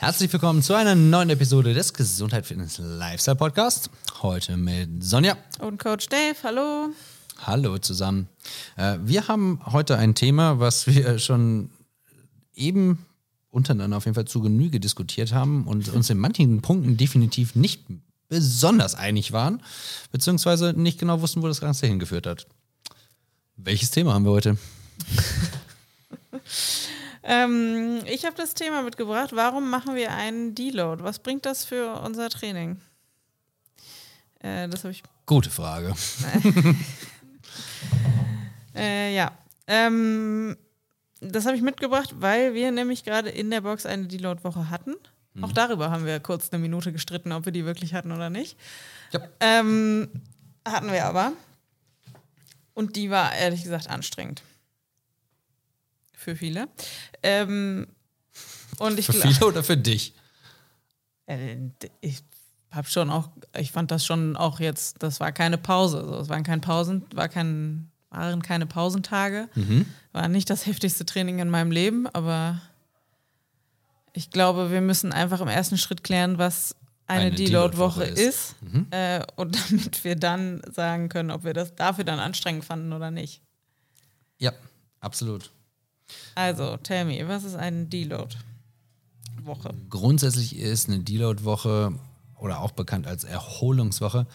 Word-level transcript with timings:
Herzlich 0.00 0.32
willkommen 0.32 0.62
zu 0.62 0.72
einer 0.72 0.94
neuen 0.94 1.28
Episode 1.28 1.74
des 1.74 1.92
Gesundheit 1.92 2.46
Fitness 2.46 2.78
Lifestyle 2.78 3.36
Podcast. 3.36 3.90
Heute 4.22 4.56
mit 4.56 5.04
Sonja. 5.04 5.36
Und 5.58 5.78
Coach 5.78 6.08
Dave, 6.08 6.36
hallo. 6.42 6.88
Hallo 7.36 7.76
zusammen. 7.76 8.26
Äh, 8.78 8.96
wir 9.02 9.28
haben 9.28 9.60
heute 9.66 9.98
ein 9.98 10.14
Thema, 10.14 10.58
was 10.58 10.86
wir 10.86 11.18
schon 11.18 11.68
eben 12.54 13.04
untereinander 13.50 13.98
auf 13.98 14.06
jeden 14.06 14.14
Fall 14.14 14.24
zu 14.24 14.40
Genüge 14.40 14.80
diskutiert 14.80 15.34
haben 15.34 15.66
und 15.66 15.90
uns 15.90 16.08
in 16.08 16.16
manchen 16.16 16.62
Punkten 16.62 16.96
definitiv 16.96 17.54
nicht 17.54 17.84
besonders 18.30 18.94
einig 18.94 19.32
waren, 19.32 19.62
beziehungsweise 20.12 20.72
nicht 20.72 20.98
genau 20.98 21.20
wussten, 21.20 21.42
wo 21.42 21.46
das 21.46 21.60
Ganze 21.60 21.86
hingeführt 21.86 22.26
hat. 22.26 22.46
Welches 23.56 23.90
Thema 23.90 24.14
haben 24.14 24.24
wir 24.24 24.32
heute? 24.32 24.56
Ähm, 27.22 28.02
ich 28.06 28.24
habe 28.24 28.36
das 28.36 28.54
Thema 28.54 28.82
mitgebracht. 28.82 29.30
Warum 29.34 29.68
machen 29.68 29.94
wir 29.94 30.12
einen 30.12 30.54
Deload? 30.54 31.02
Was 31.04 31.18
bringt 31.18 31.44
das 31.44 31.64
für 31.64 32.00
unser 32.00 32.30
Training? 32.30 32.80
Äh, 34.40 34.68
das 34.68 34.84
habe 34.84 34.92
ich. 34.92 35.02
Gute 35.26 35.50
Frage. 35.50 35.94
äh, 38.74 39.14
ja. 39.14 39.32
Ähm, 39.66 40.56
das 41.20 41.44
habe 41.44 41.56
ich 41.56 41.62
mitgebracht, 41.62 42.14
weil 42.18 42.54
wir 42.54 42.72
nämlich 42.72 43.04
gerade 43.04 43.28
in 43.28 43.50
der 43.50 43.60
Box 43.60 43.84
eine 43.84 44.06
Deload-Woche 44.06 44.70
hatten. 44.70 44.96
Mhm. 45.34 45.44
Auch 45.44 45.52
darüber 45.52 45.90
haben 45.90 46.06
wir 46.06 46.18
kurz 46.20 46.50
eine 46.50 46.60
Minute 46.60 46.90
gestritten, 46.90 47.32
ob 47.32 47.44
wir 47.44 47.52
die 47.52 47.66
wirklich 47.66 47.92
hatten 47.92 48.12
oder 48.12 48.30
nicht. 48.30 48.56
Ja. 49.12 49.20
Ähm, 49.40 50.08
hatten 50.66 50.90
wir 50.90 51.04
aber. 51.04 51.32
Und 52.72 52.96
die 52.96 53.10
war 53.10 53.34
ehrlich 53.34 53.62
gesagt 53.62 53.90
anstrengend 53.90 54.42
für 56.20 56.36
viele. 56.36 56.68
Ähm, 57.22 57.86
und 58.78 58.98
ich 58.98 59.06
für 59.06 59.14
viele 59.14 59.46
oder 59.46 59.64
für 59.64 59.76
dich? 59.76 60.14
Äh, 61.26 61.56
ich 62.00 62.22
habe 62.70 62.88
schon 62.88 63.10
auch, 63.10 63.30
ich 63.58 63.72
fand 63.72 63.90
das 63.90 64.06
schon 64.06 64.36
auch 64.36 64.60
jetzt, 64.60 65.02
das 65.02 65.20
war 65.20 65.32
keine 65.32 65.58
Pause. 65.58 66.04
So, 66.06 66.18
es 66.18 66.28
waren 66.28 66.44
keine 66.44 66.60
Pausen, 66.60 67.04
war 67.14 67.28
kein, 67.28 67.90
waren 68.10 68.42
keine 68.42 68.66
Pausentage. 68.66 69.48
Mhm. 69.54 69.86
War 70.12 70.28
nicht 70.28 70.50
das 70.50 70.66
heftigste 70.66 71.04
Training 71.04 71.38
in 71.38 71.50
meinem 71.50 71.70
Leben, 71.72 72.06
aber 72.06 72.60
ich 74.12 74.30
glaube, 74.30 74.70
wir 74.70 74.80
müssen 74.80 75.12
einfach 75.12 75.40
im 75.40 75.48
ersten 75.48 75.78
Schritt 75.78 76.04
klären, 76.04 76.38
was 76.38 76.76
eine, 77.06 77.22
eine 77.22 77.34
Deload-Woche 77.34 78.04
ist, 78.04 78.20
ist 78.20 78.62
mhm. 78.62 78.86
äh, 78.90 79.24
und 79.36 79.56
damit 79.70 80.04
wir 80.04 80.16
dann 80.16 80.62
sagen 80.70 81.08
können, 81.08 81.30
ob 81.30 81.44
wir 81.44 81.54
das 81.54 81.74
dafür 81.74 82.04
dann 82.04 82.20
anstrengend 82.20 82.64
fanden 82.64 82.92
oder 82.92 83.10
nicht. 83.10 83.42
Ja, 84.38 84.52
absolut. 85.00 85.50
Also, 86.34 86.76
tell 86.78 87.04
me, 87.04 87.26
was 87.26 87.44
ist 87.44 87.56
eine 87.56 87.86
Deload-Woche? 87.86 89.74
Grundsätzlich 89.88 90.56
ist 90.56 90.88
eine 90.88 91.00
Deload-Woche 91.00 91.92
oder 92.38 92.60
auch 92.60 92.72
bekannt 92.72 93.06
als 93.06 93.24
Erholungswoche. 93.24 94.26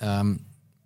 Ähm, 0.00 0.40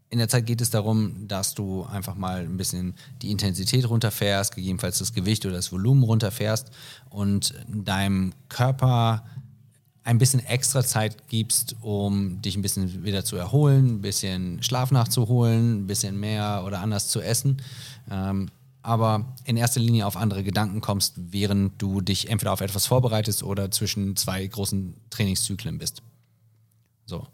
in 0.09 0.19
der 0.19 0.29
Zeit 0.29 0.47
geht 0.47 0.61
es 0.61 0.71
darum, 0.71 1.27
dass 1.27 1.55
du 1.55 1.85
einfach 1.85 2.15
mal 2.15 2.41
ein 2.41 2.57
bisschen 2.57 2.95
die 3.23 3.31
Intensität 3.31 3.89
runterfährst, 3.89 4.55
gegebenenfalls 4.55 4.99
das 4.99 5.13
Gewicht 5.13 5.45
oder 5.45 5.57
das 5.57 5.73
Volumen 5.73 6.05
runterfährst 6.05 6.71
und 7.11 7.55
deinem 7.69 8.33
Körper 8.49 9.25
ein 10.05 10.19
bisschen 10.19 10.47
extra 10.47 10.85
Zeit 10.85 11.27
gibst, 11.29 11.75
um 11.81 12.41
dich 12.41 12.57
ein 12.57 12.63
bisschen 12.63 13.03
wieder 13.05 13.25
zu 13.25 13.35
erholen, 13.35 13.97
ein 13.97 14.01
bisschen 14.01 14.63
Schlaf 14.63 14.93
nachzuholen, 14.93 15.81
ein 15.81 15.87
bisschen 15.89 16.21
mehr 16.21 16.63
oder 16.65 16.79
anders 16.79 17.09
zu 17.09 17.21
essen. 17.21 17.61
Ähm, 18.09 18.49
aber 18.87 19.35
in 19.43 19.57
erster 19.57 19.81
Linie 19.81 20.07
auf 20.07 20.17
andere 20.17 20.45
Gedanken 20.45 20.81
kommst, 20.81 21.15
während 21.17 21.83
du 21.83 22.01
dich 22.01 22.31
entweder 22.31 22.53
auf 22.53 22.61
etwas 22.61 22.87
vorbereitest 22.87 23.43
oder 23.43 23.73
zwischen 23.73 24.15
zwei 24.15 24.47
großen 24.47 24.95
Trainingszyklen 25.11 25.77
bist. 25.77 26.03
So. 27.05 27.27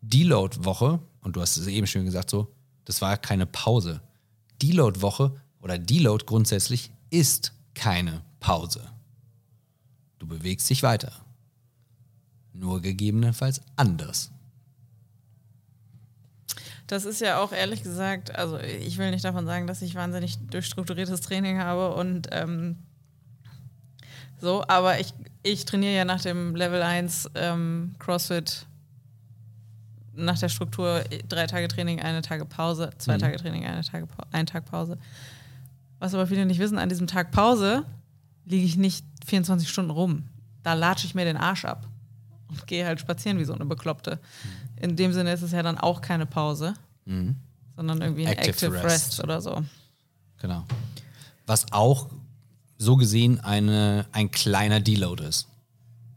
Deload-Woche, 0.00 1.00
und 1.22 1.34
du 1.34 1.40
hast 1.40 1.56
es 1.56 1.66
eben 1.66 1.88
schon 1.88 2.04
gesagt, 2.04 2.30
so, 2.30 2.54
das 2.84 3.02
war 3.02 3.16
keine 3.16 3.46
Pause. 3.46 4.00
Deload-Woche 4.62 5.34
oder 5.60 5.76
Deload 5.76 6.24
grundsätzlich 6.24 6.92
ist 7.10 7.52
keine 7.74 8.22
Pause. 8.38 8.88
Du 10.20 10.28
bewegst 10.28 10.70
dich 10.70 10.84
weiter. 10.84 11.12
Nur 12.52 12.80
gegebenenfalls 12.80 13.60
anders. 13.74 14.30
Das 16.92 17.06
ist 17.06 17.22
ja 17.22 17.40
auch 17.40 17.52
ehrlich 17.52 17.82
gesagt, 17.82 18.36
also 18.36 18.58
ich 18.58 18.98
will 18.98 19.10
nicht 19.12 19.24
davon 19.24 19.46
sagen, 19.46 19.66
dass 19.66 19.80
ich 19.80 19.94
wahnsinnig 19.94 20.36
durchstrukturiertes 20.50 21.22
Training 21.22 21.58
habe 21.58 21.94
und 21.94 22.28
ähm, 22.32 22.76
so, 24.38 24.62
aber 24.68 25.00
ich, 25.00 25.14
ich 25.42 25.64
trainiere 25.64 25.94
ja 25.94 26.04
nach 26.04 26.20
dem 26.20 26.54
Level 26.54 26.82
1 26.82 27.30
ähm, 27.34 27.94
CrossFit 27.98 28.66
nach 30.14 30.38
der 30.38 30.50
Struktur 30.50 31.02
drei 31.30 31.46
Tage 31.46 31.66
Training, 31.68 31.98
eine 32.02 32.20
Tage 32.20 32.44
Pause, 32.44 32.90
zwei 32.98 33.14
mhm. 33.14 33.20
Tage 33.20 33.36
Training, 33.38 33.64
eine 33.64 33.80
Tage, 33.80 34.06
ein 34.30 34.44
Tag 34.44 34.66
Pause. 34.66 34.98
Was 35.98 36.12
aber 36.12 36.26
viele 36.26 36.44
nicht 36.44 36.60
wissen, 36.60 36.76
an 36.76 36.90
diesem 36.90 37.06
Tag 37.06 37.30
Pause 37.30 37.86
liege 38.44 38.66
ich 38.66 38.76
nicht 38.76 39.06
24 39.24 39.66
Stunden 39.66 39.92
rum. 39.92 40.24
Da 40.62 40.74
latsche 40.74 41.06
ich 41.06 41.14
mir 41.14 41.24
den 41.24 41.38
Arsch 41.38 41.64
ab 41.64 41.88
und 42.50 42.66
gehe 42.66 42.84
halt 42.84 43.00
spazieren 43.00 43.38
wie 43.38 43.46
so 43.46 43.54
eine 43.54 43.64
Bekloppte. 43.64 44.16
Mhm 44.16 44.61
in 44.82 44.96
dem 44.96 45.12
Sinne 45.12 45.32
ist 45.32 45.42
es 45.42 45.52
ja 45.52 45.62
dann 45.62 45.78
auch 45.78 46.00
keine 46.00 46.26
Pause, 46.26 46.74
mhm. 47.04 47.36
sondern 47.76 48.02
irgendwie 48.02 48.26
ein 48.26 48.32
Active, 48.32 48.50
Active 48.50 48.72
Rest. 48.72 48.84
Rest. 48.84 49.24
oder 49.24 49.40
so. 49.40 49.64
Genau. 50.40 50.64
Was 51.46 51.72
auch 51.72 52.08
so 52.78 52.96
gesehen 52.96 53.38
eine, 53.40 54.06
ein 54.12 54.32
kleiner 54.32 54.80
Deload 54.80 55.24
ist. 55.24 55.46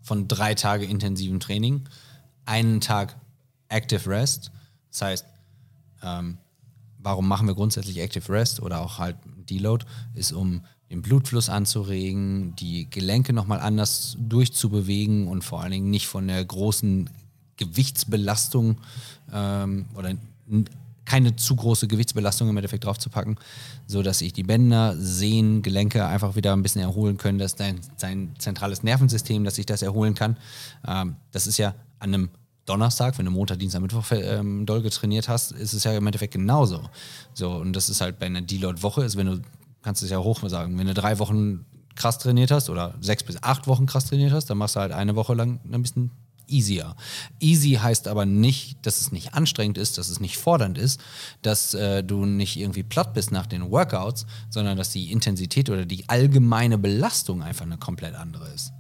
Von 0.02 0.28
drei 0.28 0.56
Tage 0.56 0.86
intensivem 0.86 1.40
Training, 1.40 1.84
einen 2.46 2.82
Tag 2.82 3.16
Active 3.70 4.10
Rest. 4.10 4.52
Das 4.92 5.02
heißt, 5.02 5.26
ähm, 6.02 6.40
warum 6.98 7.28
machen 7.28 7.48
wir 7.48 7.54
grundsätzlich 7.54 8.00
Active 8.00 8.32
Rest 8.32 8.62
oder 8.62 8.82
auch 8.82 8.98
halt 8.98 9.16
Deload? 9.48 9.86
Ist 10.16 10.32
um 10.32 10.66
den 10.90 11.04
Blutfluss 11.04 11.50
anzuregen, 11.50 12.56
die 12.56 12.90
Gelenke 12.90 13.32
nochmal 13.32 13.60
anders 13.60 14.18
durchzubewegen 14.20 15.28
und 15.28 15.44
vor 15.44 15.62
allen 15.62 15.72
Dingen 15.72 15.90
nicht 15.92 16.08
von 16.08 16.28
der 16.28 16.44
großen 16.44 17.10
Gewichtsbelastung 17.58 18.78
ähm, 19.32 19.86
oder 19.96 20.14
keine 21.06 21.36
zu 21.36 21.56
große 21.56 21.88
Gewichtsbelastung 21.88 22.50
im 22.50 22.58
Endeffekt 22.58 22.84
draufzupacken, 22.84 23.38
sodass 23.88 24.20
sich 24.20 24.34
die 24.34 24.44
Bänder, 24.44 24.96
Sehnen, 24.98 25.62
Gelenke 25.62 26.06
einfach 26.06 26.36
wieder 26.36 26.54
ein 26.54 26.64
bisschen 26.64 26.82
erholen 26.82 27.18
können, 27.18 27.38
dass 27.38 27.56
dein, 27.56 27.80
sein 27.96 28.34
zentrales 28.40 28.84
Nervensystem, 28.84 29.44
dass 29.44 29.56
sich 29.56 29.66
das 29.66 29.82
erholen 29.82 30.16
kann. 30.16 30.38
Ähm, 30.88 31.16
das 31.32 31.48
ist 31.48 31.58
ja 31.58 31.76
an 32.00 32.14
einem 32.14 32.30
Donnerstag, 32.66 33.18
wenn 33.20 33.26
du 33.26 33.32
Montag, 33.32 33.60
Dienstag, 33.60 33.82
Mittwoch 33.82 34.06
ähm, 34.12 34.66
doll 34.66 34.82
getrainiert 34.82 35.30
hast, 35.30 35.52
ist 35.52 35.74
es 35.74 35.84
ja 35.84 35.96
im 35.96 36.06
Endeffekt 36.08 36.34
genauso. 36.34 36.82
So, 37.36 37.52
und 37.52 37.74
das 37.74 37.90
ist 37.90 38.02
halt 38.02 38.18
bei 38.18 38.26
einer 38.26 38.42
Deload-Woche, 38.42 39.04
ist, 39.04 39.18
wenn 39.18 39.28
du, 39.28 39.42
kannst 39.84 40.02
es 40.02 40.10
ja 40.10 40.18
hoch 40.18 40.42
sagen, 40.50 40.78
wenn 40.80 40.88
du 40.88 40.96
drei 40.96 41.20
Wochen 41.20 41.66
krass 41.94 42.18
trainiert 42.18 42.50
hast 42.50 42.70
oder 42.70 42.96
sechs 43.00 43.24
bis 43.24 43.42
acht 43.44 43.68
Wochen 43.68 43.86
krass 43.86 44.06
trainiert 44.06 44.34
hast, 44.34 44.50
dann 44.50 44.58
machst 44.58 44.76
du 44.76 44.80
halt 44.80 44.92
eine 44.92 45.16
Woche 45.16 45.36
lang 45.36 45.60
ein 45.72 45.82
bisschen 45.84 46.10
easier. 46.48 46.96
Easy 47.40 47.80
heißt 47.82 48.08
aber 48.08 48.26
nicht, 48.26 48.86
dass 48.86 49.02
es 49.02 49.12
nicht 49.12 49.34
anstrengend 49.34 49.78
ist, 49.78 49.98
dass 49.98 50.10
es 50.10 50.20
nicht 50.20 50.38
fordernd 50.38 50.78
ist, 50.78 51.02
dass 51.42 51.74
äh, 51.74 52.04
du 52.04 52.26
nicht 52.26 52.58
irgendwie 52.58 52.84
platt 52.84 53.14
bist 53.14 53.32
nach 53.32 53.46
den 53.46 53.70
Workouts, 53.72 54.26
sondern 54.50 54.78
dass 54.78 54.92
die 54.92 55.12
Intensität 55.12 55.70
oder 55.70 55.86
die 55.86 56.08
allgemeine 56.10 56.78
Belastung 56.78 57.44
einfach 57.44 57.66
eine 57.66 57.78
komplett 57.78 58.16
andere 58.16 58.50
ist. 58.54 58.74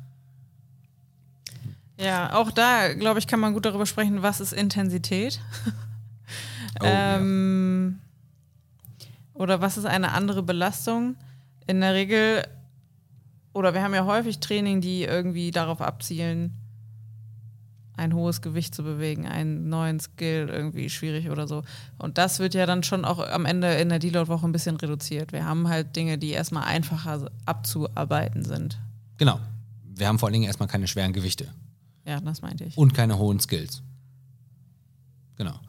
Ja, 1.97 2.33
auch 2.33 2.51
da, 2.51 2.93
glaube 2.93 3.19
ich, 3.19 3.27
kann 3.27 3.39
man 3.39 3.53
gut 3.53 3.65
darüber 3.65 3.85
sprechen, 3.85 4.21
was 4.21 4.41
ist 4.41 4.51
Intensität. 4.51 5.39
oh, 6.81 6.83
ähm, 6.83 7.99
ja. 8.99 9.07
Oder 9.33 9.61
was 9.61 9.77
ist 9.77 9.85
eine 9.85 10.11
andere 10.11 10.43
Belastung? 10.43 11.15
In 11.67 11.81
der 11.81 11.93
Regel, 11.93 12.45
oder 13.53 13.73
wir 13.73 13.81
haben 13.81 13.93
ja 13.93 14.05
häufig 14.05 14.39
Training, 14.39 14.81
die 14.81 15.03
irgendwie 15.03 15.51
darauf 15.51 15.81
abzielen, 15.81 16.53
ein 17.97 18.13
hohes 18.13 18.41
Gewicht 18.41 18.75
zu 18.75 18.83
bewegen, 18.83 19.25
einen 19.25 19.69
neuen 19.69 19.99
Skill 19.99 20.49
irgendwie 20.49 20.89
schwierig 20.89 21.29
oder 21.29 21.47
so. 21.47 21.63
Und 21.97 22.17
das 22.17 22.39
wird 22.39 22.53
ja 22.53 22.65
dann 22.65 22.83
schon 22.83 23.05
auch 23.05 23.19
am 23.19 23.45
Ende 23.45 23.73
in 23.75 23.89
der 23.89 23.99
Deload-Woche 23.99 24.45
ein 24.45 24.51
bisschen 24.51 24.75
reduziert. 24.77 25.31
Wir 25.31 25.45
haben 25.45 25.67
halt 25.67 25.95
Dinge, 25.95 26.17
die 26.17 26.31
erstmal 26.31 26.63
einfacher 26.63 27.29
abzuarbeiten 27.45 28.43
sind. 28.43 28.77
Genau. 29.17 29.39
Wir 29.83 30.07
haben 30.07 30.19
vor 30.19 30.27
allen 30.27 30.33
Dingen 30.33 30.45
erstmal 30.45 30.67
keine 30.67 30.87
schweren 30.87 31.13
Gewichte. 31.13 31.53
Ja, 32.05 32.19
das 32.19 32.41
meinte 32.41 32.65
ich. 32.65 32.77
Und 32.77 32.93
keine 32.93 33.17
hohen 33.17 33.39
Skills. 33.39 33.81
Genau. 35.37 35.59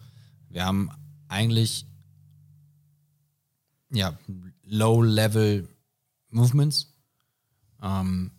Wir 0.49 0.65
haben 0.65 0.91
eigentlich 1.29 1.87
ja, 3.91 4.19
Low-Level 4.65 5.69
Movements. 6.31 6.93
Ähm, 7.83 8.33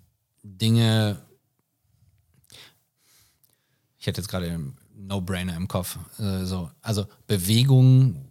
Dinge, 0.43 1.21
ich 4.07 4.09
hätte 4.09 4.21
jetzt 4.21 4.29
gerade 4.29 4.57
No-Brainer 4.95 5.57
im 5.57 5.67
Kopf. 5.67 5.99
Äh, 6.17 6.45
so. 6.45 6.71
Also 6.81 7.07
Bewegungen, 7.27 8.29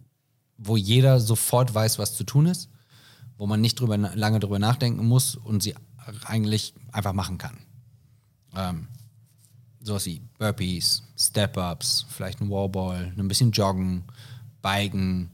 wo 0.57 0.75
jeder 0.75 1.19
sofort 1.19 1.71
weiß, 1.71 1.99
was 1.99 2.15
zu 2.15 2.23
tun 2.23 2.47
ist, 2.47 2.71
wo 3.37 3.45
man 3.45 3.61
nicht 3.61 3.79
drüber, 3.79 3.95
lange 3.95 4.39
drüber 4.39 4.57
nachdenken 4.57 5.05
muss 5.05 5.35
und 5.35 5.61
sie 5.61 5.75
eigentlich 6.25 6.73
einfach 6.91 7.13
machen 7.13 7.37
kann. 7.37 7.59
Ähm, 8.55 8.87
sowas 9.79 10.07
wie 10.07 10.23
Burpees, 10.39 11.03
Step-Ups, 11.15 12.07
vielleicht 12.09 12.41
ein 12.41 12.49
Wallball, 12.49 13.13
ein 13.15 13.27
bisschen 13.27 13.51
Joggen, 13.51 14.05
Biken, 14.63 15.29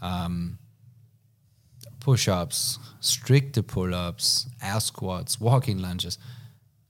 ähm, 0.00 0.56
Push-Ups, 2.00 2.80
strikte 3.02 3.62
Pull-Ups, 3.62 4.48
Air 4.60 4.80
Squats, 4.80 5.42
Walking 5.42 5.78
Lunges. 5.78 6.18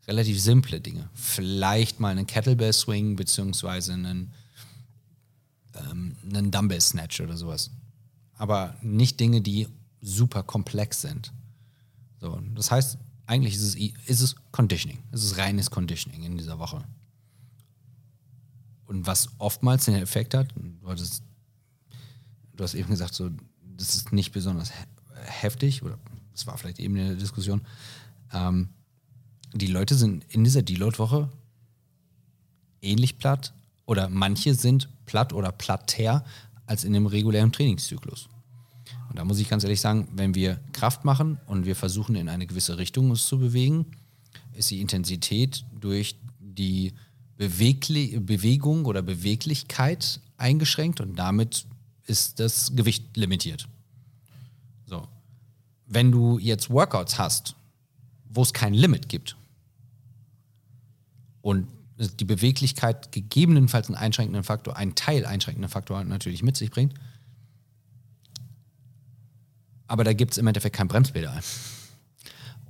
Relativ 0.07 0.41
simple 0.41 0.81
Dinge. 0.81 1.09
Vielleicht 1.15 2.01
mal 2.01 2.11
einen 2.11 2.27
Kettlebell 2.27 2.73
Swing 2.73 3.17
beziehungsweise 3.17 3.95
einen, 3.95 4.33
ähm, 5.75 6.17
einen 6.23 6.51
Dumbbell 6.51 6.81
Snatch 6.81 7.21
oder 7.21 7.37
sowas. 7.37 7.71
Aber 8.37 8.77
nicht 8.83 9.19
Dinge, 9.21 9.41
die 9.41 9.69
super 10.01 10.43
komplex 10.43 11.01
sind. 11.01 11.33
So, 12.21 12.41
das 12.55 12.71
heißt, 12.71 12.99
eigentlich 13.27 13.55
ist 13.55 13.63
es, 13.63 13.75
ist 13.75 14.21
es 14.21 14.37
Conditioning. 14.53 14.99
Es 15.13 15.25
ist 15.25 15.39
reines 15.39 15.71
Conditioning 15.71 16.23
in 16.25 16.37
dieser 16.37 16.59
Woche. 16.59 16.85
Und 18.87 19.07
was 19.07 19.31
oftmals 19.39 19.87
den 19.87 19.95
Effekt 19.95 20.35
hat, 20.35 20.53
du, 20.55 20.89
hattest, 20.89 21.23
du 22.55 22.65
hast 22.65 22.75
eben 22.75 22.91
gesagt, 22.91 23.15
so, 23.15 23.31
das 23.77 23.95
ist 23.95 24.13
nicht 24.13 24.33
besonders 24.33 24.71
heftig, 25.25 25.83
oder 25.83 25.99
es 26.35 26.47
war 26.47 26.59
vielleicht 26.59 26.81
eben 26.81 26.97
in 26.97 27.07
der 27.09 27.17
Diskussion, 27.17 27.63
ähm, 28.33 28.69
die 29.55 29.69
Leute 29.69 29.95
sind 29.95 30.25
in 30.31 30.45
dieser 30.45 30.63
Deload-Woche 30.63 31.29
ähnlich 32.83 33.19
platt 33.19 33.55
oder 33.87 34.09
manche 34.09 34.55
sind 34.55 34.89
platt 35.07 35.33
oder 35.33 35.53
platter 35.53 36.25
als 36.67 36.85
in 36.85 36.93
dem 36.93 37.07
regulären 37.07 37.53
Trainingszyklus. 37.53 38.29
Und 39.09 39.19
da 39.19 39.25
muss 39.25 39.39
ich 39.39 39.49
ganz 39.49 39.63
ehrlich 39.63 39.81
sagen, 39.81 40.09
wenn 40.15 40.35
wir 40.35 40.61
Kraft 40.73 41.05
machen 41.05 41.39
und 41.47 41.67
wir 41.67 41.77
versuchen 41.77 42.17
in 42.17 42.29
eine 42.29 42.47
gewisse 42.47 42.79
Richtung 42.79 43.11
uns 43.11 43.27
zu 43.27 43.39
bewegen, 43.39 43.87
ist 44.55 44.71
die 44.71 44.81
Intensität 44.81 45.65
durch 45.79 46.17
die 46.41 46.93
Bewegli 47.37 48.19
Bewegung 48.19 48.87
oder 48.87 49.03
Beweglichkeit 49.03 50.21
eingeschränkt 50.37 51.01
und 51.01 51.17
damit 51.17 51.67
ist 52.07 52.41
das 52.41 52.75
Gewicht 52.75 53.17
limitiert. 53.17 53.69
So. 54.87 55.07
Wenn 55.87 56.11
du 56.11 56.39
jetzt 56.39 56.71
Workouts 56.71 57.19
hast, 57.19 57.55
wo 58.29 58.43
es 58.43 58.53
kein 58.53 58.75
Limit 58.75 59.09
gibt 59.09 59.37
und 61.45 61.69
die 61.99 62.25
Beweglichkeit 62.25 63.13
gegebenenfalls 63.13 63.89
einen 63.89 63.97
einschränkenden 63.97 64.45
Faktor, 64.45 64.79
einen 64.79 64.95
Teil 64.95 65.27
einschränkenden 65.27 65.69
Faktor 65.69 66.03
natürlich 66.03 66.43
mit 66.43 66.57
sich 66.57 66.71
bringt, 66.71 66.95
aber 69.87 70.05
da 70.05 70.15
gibt 70.15 70.33
es 70.33 70.39
im 70.39 70.47
Endeffekt 70.47 70.75
kein 70.75 70.89
Bremspedal. 70.89 71.43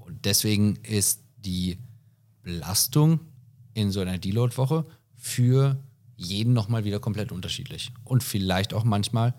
Und 0.00 0.24
deswegen 0.24 0.74
ist 0.82 1.20
die 1.36 1.78
Belastung 2.42 3.20
in 3.74 3.92
so 3.92 4.00
einer 4.00 4.18
Deload-Woche 4.18 4.84
für 5.14 5.78
jeden 6.16 6.52
nochmal 6.52 6.82
wieder 6.84 6.98
komplett 6.98 7.30
unterschiedlich. 7.30 7.92
Und 8.02 8.24
vielleicht 8.24 8.74
auch 8.74 8.82
manchmal 8.82 9.34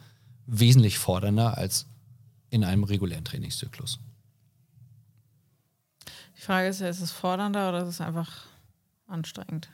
wesentlich 0.46 0.98
fordernder 0.98 1.58
als 1.58 1.88
in 2.50 2.64
einem 2.64 2.86
regulären 2.86 3.26
Trainingszyklus. 3.26 4.00
Die 6.38 6.42
Frage 6.42 6.70
ist 6.70 6.80
ja, 6.80 6.88
ist 6.88 7.02
es 7.02 7.12
fordernder 7.12 7.68
oder 7.68 7.84
ist 7.84 7.90
es 7.90 8.02
einfach 8.02 8.55
anstrengend? 9.08 9.70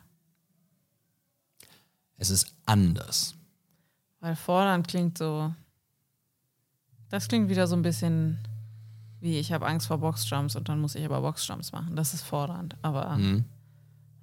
Es 2.18 2.30
ist 2.30 2.54
anders. 2.66 3.36
Weil 4.20 4.36
fordernd 4.36 4.88
klingt 4.88 5.18
so, 5.18 5.54
das 7.10 7.28
klingt 7.28 7.50
wieder 7.50 7.68
so 7.68 7.76
ein 7.76 7.82
bisschen 7.82 8.40
wie 9.22 9.38
ich 9.38 9.54
habe 9.54 9.68
Angst 9.68 9.88
vor 9.88 10.00
Boxjumps 10.00 10.56
und 10.56 10.68
dann 10.68 10.82
muss 10.82 10.96
ich 10.96 11.06
aber 11.06 11.22
Boxjumps 11.22 11.72
machen. 11.72 11.96
Das 11.96 12.14
ist 12.14 12.24
fordernd, 12.24 12.76
aber 12.82 13.18
mhm. 13.18 13.46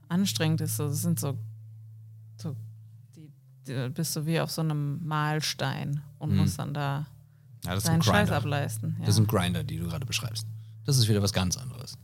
anstrengend 0.09 0.61
ist 0.61 0.77
so, 0.77 0.89
das 0.89 1.01
sind 1.01 1.21
so, 1.21 1.39
so 2.37 2.57
die, 3.15 3.31
die, 3.67 3.89
bist 3.91 4.17
du 4.17 4.27
wie 4.27 4.41
auf 4.41 4.51
so 4.51 4.61
einem 4.61 5.07
Mahlstein 5.07 6.03
und 6.19 6.33
mhm. 6.33 6.39
musst 6.39 6.59
dann 6.59 6.75
da 6.75 7.07
ja, 7.65 7.77
deinen 7.77 8.03
Scheiß 8.03 8.31
ableisten. 8.31 8.97
Ja. 8.99 9.07
Das 9.07 9.15
sind 9.15 9.29
Grinder, 9.29 9.63
die 9.63 9.79
du 9.79 9.87
gerade 9.87 10.05
beschreibst. 10.05 10.47
Das 10.85 10.99
ist 10.99 11.09
wieder 11.09 11.23
was 11.23 11.33
ganz 11.33 11.57
anderes. 11.57 11.97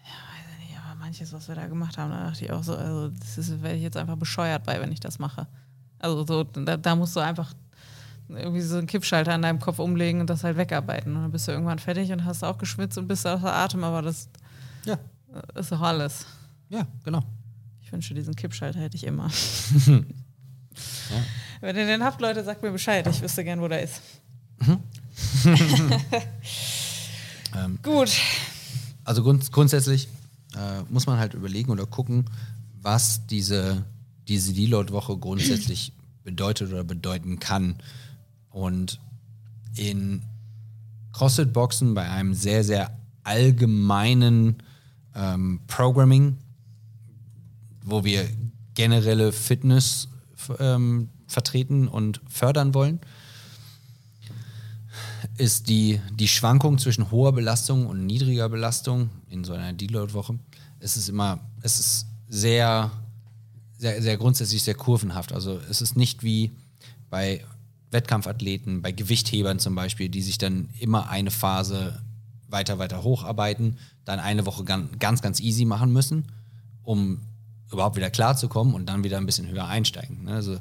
Ja, 0.00 0.06
weiß 0.08 0.52
ich 0.52 0.68
nicht, 0.68 0.80
aber 0.80 0.95
manches, 1.06 1.32
was 1.32 1.46
wir 1.46 1.54
da 1.54 1.66
gemacht 1.66 1.98
haben, 1.98 2.10
da 2.10 2.24
dachte 2.24 2.44
ich 2.44 2.50
auch 2.50 2.64
so, 2.64 2.74
also 2.74 3.08
das 3.08 3.62
werde 3.62 3.76
ich 3.76 3.82
jetzt 3.82 3.96
einfach 3.96 4.16
bescheuert 4.16 4.64
bei, 4.64 4.80
wenn 4.80 4.90
ich 4.90 4.98
das 4.98 5.20
mache. 5.20 5.46
Also 6.00 6.26
so, 6.26 6.42
da, 6.42 6.76
da 6.76 6.96
musst 6.96 7.14
du 7.14 7.20
einfach 7.20 7.54
irgendwie 8.28 8.60
so 8.60 8.78
einen 8.78 8.88
Kippschalter 8.88 9.32
an 9.32 9.42
deinem 9.42 9.60
Kopf 9.60 9.78
umlegen 9.78 10.20
und 10.20 10.28
das 10.28 10.42
halt 10.42 10.56
wegarbeiten. 10.56 11.14
Und 11.14 11.22
dann 11.22 11.30
bist 11.30 11.46
du 11.46 11.52
irgendwann 11.52 11.78
fertig 11.78 12.10
und 12.10 12.24
hast 12.24 12.42
auch 12.42 12.58
geschwitzt 12.58 12.98
und 12.98 13.06
bist 13.06 13.24
außer 13.24 13.54
Atem, 13.54 13.84
aber 13.84 14.02
das 14.02 14.28
ja. 14.84 14.98
ist 15.54 15.70
doch 15.70 15.80
alles. 15.80 16.26
Ja, 16.70 16.84
genau. 17.04 17.22
Ich 17.80 17.92
wünsche, 17.92 18.12
diesen 18.12 18.34
Kippschalter 18.34 18.80
hätte 18.80 18.96
ich 18.96 19.04
immer. 19.04 19.28
ja. 19.86 20.02
Wenn 21.60 21.76
ihr 21.76 21.86
den 21.86 22.02
habt, 22.02 22.20
Leute, 22.20 22.42
sagt 22.42 22.64
mir 22.64 22.72
Bescheid. 22.72 23.06
Ich 23.06 23.22
wüsste 23.22 23.44
gern, 23.44 23.60
wo 23.60 23.68
der 23.68 23.82
ist. 23.82 24.02
Mhm. 24.58 24.80
ähm, 27.56 27.78
Gut. 27.80 28.10
Also 29.04 29.22
grunds 29.22 29.52
grundsätzlich 29.52 30.08
äh, 30.56 30.82
muss 30.88 31.06
man 31.06 31.18
halt 31.18 31.34
überlegen 31.34 31.70
oder 31.70 31.86
gucken, 31.86 32.24
was 32.82 33.26
diese, 33.26 33.84
diese 34.28 34.52
Deload-Woche 34.52 35.16
grundsätzlich 35.18 35.92
bedeutet 36.24 36.72
oder 36.72 36.84
bedeuten 36.84 37.38
kann. 37.38 37.76
Und 38.50 39.00
in 39.76 40.22
CrossFit-Boxen 41.12 41.94
bei 41.94 42.08
einem 42.08 42.34
sehr, 42.34 42.64
sehr 42.64 42.96
allgemeinen 43.22 44.62
ähm, 45.14 45.60
Programming, 45.66 46.38
wo 47.82 48.04
wir 48.04 48.28
generelle 48.74 49.32
Fitness 49.32 50.08
ähm, 50.58 51.08
vertreten 51.26 51.88
und 51.88 52.20
fördern 52.28 52.74
wollen, 52.74 53.00
ist 55.38 55.68
die, 55.68 56.00
die 56.14 56.28
Schwankung 56.28 56.78
zwischen 56.78 57.10
hoher 57.10 57.32
Belastung 57.32 57.86
und 57.86 58.06
niedriger 58.06 58.48
Belastung 58.48 59.10
in 59.28 59.44
so 59.44 59.52
einer 59.52 59.72
Deload-Woche, 59.72 60.38
es 60.80 60.96
ist 60.96 61.08
immer, 61.08 61.40
es 61.62 61.80
ist 61.80 62.06
sehr, 62.28 62.90
sehr, 63.78 64.02
sehr 64.02 64.16
grundsätzlich 64.16 64.62
sehr 64.62 64.74
kurvenhaft. 64.74 65.32
Also 65.32 65.60
es 65.70 65.80
ist 65.80 65.96
nicht 65.96 66.22
wie 66.22 66.50
bei 67.10 67.44
Wettkampfathleten, 67.90 68.82
bei 68.82 68.92
Gewichthebern 68.92 69.58
zum 69.58 69.74
Beispiel, 69.74 70.08
die 70.08 70.22
sich 70.22 70.38
dann 70.38 70.68
immer 70.78 71.08
eine 71.08 71.30
Phase 71.30 72.00
weiter, 72.48 72.78
weiter 72.78 73.02
hocharbeiten, 73.02 73.78
dann 74.04 74.20
eine 74.20 74.46
Woche 74.46 74.64
ganz, 74.64 75.22
ganz 75.22 75.40
easy 75.40 75.64
machen 75.64 75.92
müssen, 75.92 76.26
um 76.82 77.22
überhaupt 77.72 77.96
wieder 77.96 78.10
klarzukommen 78.10 78.74
und 78.74 78.86
dann 78.86 79.02
wieder 79.02 79.18
ein 79.18 79.26
bisschen 79.26 79.48
höher 79.48 79.66
einsteigen. 79.66 80.24
Ne? 80.24 80.34
Also 80.34 80.58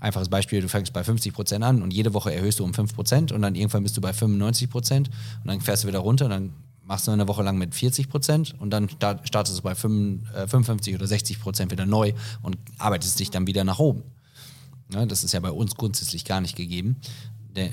einfaches 0.00 0.28
Beispiel, 0.28 0.60
du 0.60 0.68
fängst 0.68 0.92
bei 0.92 1.02
50 1.02 1.32
Prozent 1.32 1.64
an 1.64 1.82
und 1.82 1.92
jede 1.92 2.14
Woche 2.14 2.32
erhöhst 2.32 2.60
du 2.60 2.64
um 2.64 2.74
5 2.74 2.94
Prozent 2.94 3.32
und 3.32 3.42
dann 3.42 3.54
irgendwann 3.54 3.82
bist 3.82 3.96
du 3.96 4.00
bei 4.00 4.12
95 4.12 4.70
Prozent 4.70 5.08
und 5.42 5.48
dann 5.48 5.60
fährst 5.60 5.84
du 5.84 5.88
wieder 5.88 6.00
runter 6.00 6.26
und 6.26 6.30
dann 6.30 6.52
machst 6.86 7.06
du 7.06 7.10
eine 7.10 7.28
Woche 7.28 7.42
lang 7.42 7.56
mit 7.58 7.74
40 7.74 8.08
Prozent 8.08 8.54
und 8.58 8.70
dann 8.70 8.88
startest 8.88 9.58
du 9.58 9.62
bei 9.62 9.74
55 9.74 10.92
äh, 10.92 10.96
oder 10.96 11.06
60 11.06 11.40
Prozent 11.40 11.72
wieder 11.72 11.86
neu 11.86 12.12
und 12.42 12.56
arbeitest 12.78 13.18
dich 13.20 13.30
dann 13.30 13.46
wieder 13.46 13.64
nach 13.64 13.78
oben. 13.78 14.02
Ja, 14.92 15.06
das 15.06 15.24
ist 15.24 15.32
ja 15.32 15.40
bei 15.40 15.50
uns 15.50 15.74
grundsätzlich 15.76 16.24
gar 16.24 16.40
nicht 16.40 16.56
gegeben, 16.56 16.96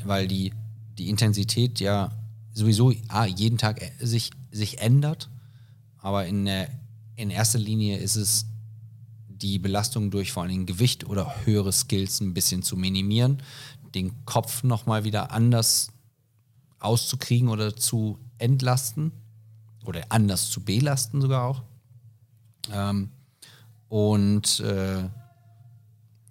weil 0.05 0.27
die, 0.27 0.53
die 0.97 1.09
Intensität 1.09 1.79
ja 1.79 2.11
sowieso 2.53 2.93
ah, 3.09 3.25
jeden 3.25 3.57
Tag 3.57 3.81
äh, 3.81 3.91
sich, 3.99 4.31
sich 4.51 4.79
ändert. 4.79 5.29
Aber 5.97 6.25
in, 6.25 6.45
der, 6.45 6.69
in 7.15 7.29
erster 7.29 7.59
Linie 7.59 7.97
ist 7.97 8.15
es 8.15 8.45
die 9.27 9.59
Belastung 9.59 10.11
durch 10.11 10.31
vor 10.31 10.43
allem 10.43 10.65
Gewicht 10.65 11.05
oder 11.07 11.45
höhere 11.45 11.71
Skills 11.71 12.21
ein 12.21 12.33
bisschen 12.33 12.63
zu 12.63 12.77
minimieren, 12.77 13.41
den 13.95 14.25
Kopf 14.25 14.63
nochmal 14.63 15.03
wieder 15.03 15.31
anders 15.31 15.91
auszukriegen 16.79 17.49
oder 17.49 17.75
zu 17.75 18.17
entlasten 18.41 19.12
oder 19.86 20.03
anders 20.10 20.50
zu 20.50 20.62
belasten 20.62 21.21
sogar 21.21 21.43
auch. 21.43 21.63
Ähm, 22.71 23.12
und 23.89 24.60
äh, 24.62 25.10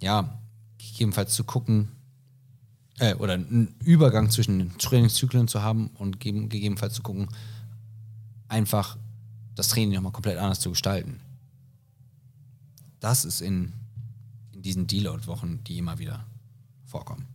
ja, 0.01 0.39
gegebenenfalls 0.79 1.35
zu 1.35 1.45
gucken, 1.45 1.93
äh, 3.01 3.15
oder 3.15 3.35
einen 3.35 3.75
Übergang 3.85 4.31
zwischen 4.31 4.59
den 4.59 4.79
Trainingszyklen 4.79 5.49
zu 5.49 5.63
haben 5.63 5.89
und 5.99 6.21
gegebenenfalls 6.21 6.95
zu 6.95 7.03
gucken, 7.03 7.29
einfach 8.49 8.97
das 9.55 9.69
Training 9.69 9.95
nochmal 9.95 10.13
komplett 10.13 10.39
anders 10.39 10.61
zu 10.61 10.71
gestalten. 10.71 11.21
Das 13.01 13.25
ist 13.25 13.41
in, 13.41 13.73
in 14.53 14.63
diesen 14.63 14.87
Deload-Wochen, 14.87 15.65
die 15.65 15.79
immer 15.79 15.99
wieder 15.99 16.27
vorkommen. 16.85 17.30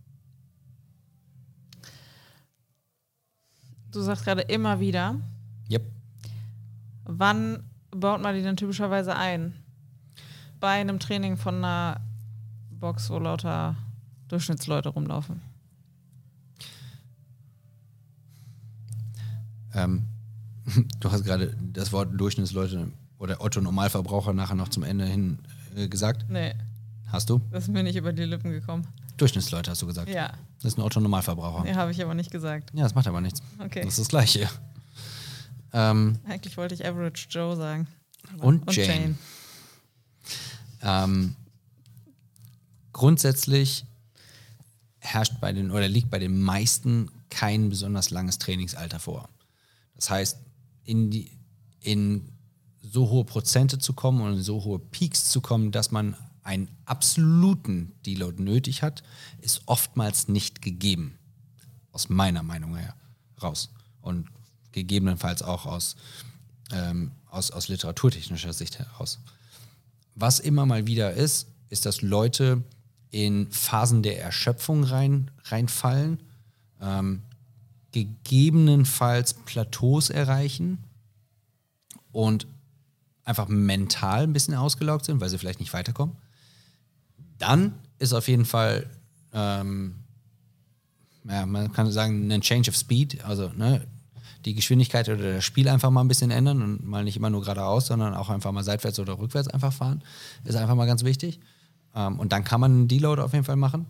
Du 3.96 4.02
sagst 4.02 4.24
gerade 4.24 4.42
immer 4.42 4.78
wieder. 4.78 5.16
Yep. 5.70 5.90
Wann 7.04 7.62
baut 7.90 8.20
man 8.20 8.34
die 8.34 8.42
denn 8.42 8.58
typischerweise 8.58 9.16
ein? 9.16 9.54
Bei 10.60 10.72
einem 10.72 10.98
Training 10.98 11.38
von 11.38 11.56
einer 11.56 12.02
Box, 12.70 13.08
wo 13.08 13.18
lauter 13.18 13.74
Durchschnittsleute 14.28 14.90
rumlaufen? 14.90 15.40
Ähm, 19.72 20.02
du 21.00 21.10
hast 21.10 21.24
gerade 21.24 21.56
das 21.72 21.90
Wort 21.90 22.20
Durchschnittsleute 22.20 22.92
oder 23.18 23.40
Otto 23.40 23.62
Normalverbraucher 23.62 24.34
nachher 24.34 24.56
noch 24.56 24.68
zum 24.68 24.82
Ende 24.82 25.06
hin 25.06 25.38
äh, 25.74 25.88
gesagt? 25.88 26.26
Nee, 26.28 26.54
Hast 27.06 27.30
du? 27.30 27.40
das 27.50 27.64
ist 27.64 27.70
mir 27.70 27.82
nicht 27.82 27.96
über 27.96 28.12
die 28.12 28.24
Lippen 28.24 28.50
gekommen. 28.50 28.86
Durchschnittsleute 29.16 29.70
hast 29.70 29.80
du 29.80 29.86
gesagt. 29.86 30.10
Ja, 30.10 30.32
Das 30.62 30.72
ist 30.72 30.78
ein 30.78 30.82
Otto 30.82 31.00
Normalverbraucher. 31.00 31.64
nee, 31.64 31.74
habe 31.74 31.90
ich 31.92 32.02
aber 32.02 32.14
nicht 32.14 32.30
gesagt. 32.30 32.70
Ja, 32.74 32.82
das 32.84 32.94
macht 32.94 33.06
aber 33.06 33.20
nichts. 33.20 33.42
Okay. 33.58 33.80
Das 33.82 33.90
ist 33.90 33.98
das 34.00 34.08
Gleiche. 34.08 34.48
Ähm, 35.72 36.18
Eigentlich 36.24 36.56
wollte 36.56 36.74
ich 36.74 36.86
Average 36.86 37.26
Joe 37.30 37.56
sagen. 37.56 37.86
und, 38.38 38.72
Jane. 38.74 39.16
Ähm, 40.82 41.36
grundsätzlich 42.92 43.84
herrscht 44.98 45.34
bei 45.40 45.52
den 45.52 45.70
oder 45.70 45.88
liegt 45.88 46.10
bei 46.10 46.18
den 46.18 46.40
meisten 46.40 47.10
kein 47.28 47.68
besonders 47.68 48.10
langes 48.10 48.38
Trainingsalter 48.38 48.98
vor. 48.98 49.28
Das 49.94 50.10
heißt, 50.10 50.38
in, 50.84 51.10
die, 51.10 51.30
in 51.80 52.32
so 52.82 53.10
hohe 53.10 53.24
Prozente 53.24 53.78
zu 53.78 53.92
kommen 53.92 54.20
und 54.20 54.34
in 54.34 54.42
so 54.42 54.64
hohe 54.64 54.78
Peaks 54.78 55.28
zu 55.28 55.40
kommen, 55.40 55.72
dass 55.72 55.90
man 55.90 56.16
einen 56.46 56.68
absoluten 56.84 57.92
Deload 58.06 58.40
nötig 58.40 58.82
hat, 58.82 59.02
ist 59.40 59.62
oftmals 59.66 60.28
nicht 60.28 60.62
gegeben. 60.62 61.18
Aus 61.90 62.08
meiner 62.08 62.42
Meinung 62.42 62.76
her 62.76 62.94
raus. 63.42 63.70
Und 64.00 64.28
gegebenenfalls 64.70 65.42
auch 65.42 65.66
aus, 65.66 65.96
ähm, 66.70 67.10
aus, 67.28 67.50
aus 67.50 67.68
literaturtechnischer 67.68 68.52
Sicht 68.52 68.78
heraus. 68.78 69.18
Was 70.14 70.38
immer 70.38 70.66
mal 70.66 70.86
wieder 70.86 71.14
ist, 71.14 71.48
ist, 71.68 71.84
dass 71.84 72.00
Leute 72.00 72.62
in 73.10 73.50
Phasen 73.50 74.02
der 74.02 74.20
Erschöpfung 74.20 74.84
rein, 74.84 75.30
reinfallen, 75.44 76.20
ähm, 76.80 77.22
gegebenenfalls 77.90 79.34
Plateaus 79.34 80.10
erreichen 80.10 80.78
und 82.12 82.46
einfach 83.24 83.48
mental 83.48 84.22
ein 84.22 84.32
bisschen 84.32 84.54
ausgelaugt 84.54 85.06
sind, 85.06 85.20
weil 85.20 85.28
sie 85.28 85.38
vielleicht 85.38 85.60
nicht 85.60 85.72
weiterkommen. 85.72 86.14
Dann 87.38 87.74
ist 87.98 88.12
auf 88.12 88.28
jeden 88.28 88.44
Fall, 88.44 88.88
ähm, 89.32 89.96
ja, 91.28 91.46
man 91.46 91.72
kann 91.72 91.90
sagen, 91.90 92.30
ein 92.30 92.40
Change 92.40 92.70
of 92.70 92.76
Speed, 92.76 93.24
also 93.24 93.48
ne, 93.56 93.86
die 94.44 94.54
Geschwindigkeit 94.54 95.08
oder 95.08 95.34
das 95.34 95.44
Spiel 95.44 95.68
einfach 95.68 95.90
mal 95.90 96.02
ein 96.02 96.08
bisschen 96.08 96.30
ändern 96.30 96.62
und 96.62 96.86
mal 96.86 97.04
nicht 97.04 97.16
immer 97.16 97.30
nur 97.30 97.42
geradeaus, 97.42 97.86
sondern 97.86 98.14
auch 98.14 98.30
einfach 98.30 98.52
mal 98.52 98.62
seitwärts 98.62 98.98
oder 98.98 99.18
rückwärts 99.18 99.48
einfach 99.48 99.72
fahren, 99.72 100.02
ist 100.44 100.54
einfach 100.54 100.76
mal 100.76 100.86
ganz 100.86 101.04
wichtig. 101.04 101.40
Ähm, 101.94 102.18
und 102.18 102.32
dann 102.32 102.44
kann 102.44 102.60
man 102.60 102.72
einen 102.72 102.88
Deload 102.88 103.20
auf 103.20 103.32
jeden 103.32 103.44
Fall 103.44 103.56
machen. 103.56 103.86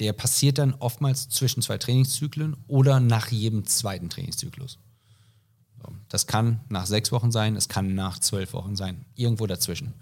Der 0.00 0.12
passiert 0.12 0.58
dann 0.58 0.74
oftmals 0.74 1.28
zwischen 1.28 1.62
zwei 1.62 1.78
Trainingszyklen 1.78 2.56
oder 2.66 3.00
nach 3.00 3.28
jedem 3.28 3.64
zweiten 3.64 4.10
Trainingszyklus. 4.10 4.78
Das 6.08 6.26
kann 6.26 6.60
nach 6.68 6.86
sechs 6.86 7.12
Wochen 7.12 7.30
sein, 7.32 7.56
es 7.56 7.68
kann 7.68 7.94
nach 7.94 8.18
zwölf 8.18 8.52
Wochen 8.52 8.76
sein, 8.76 9.04
irgendwo 9.14 9.46
dazwischen. 9.46 9.94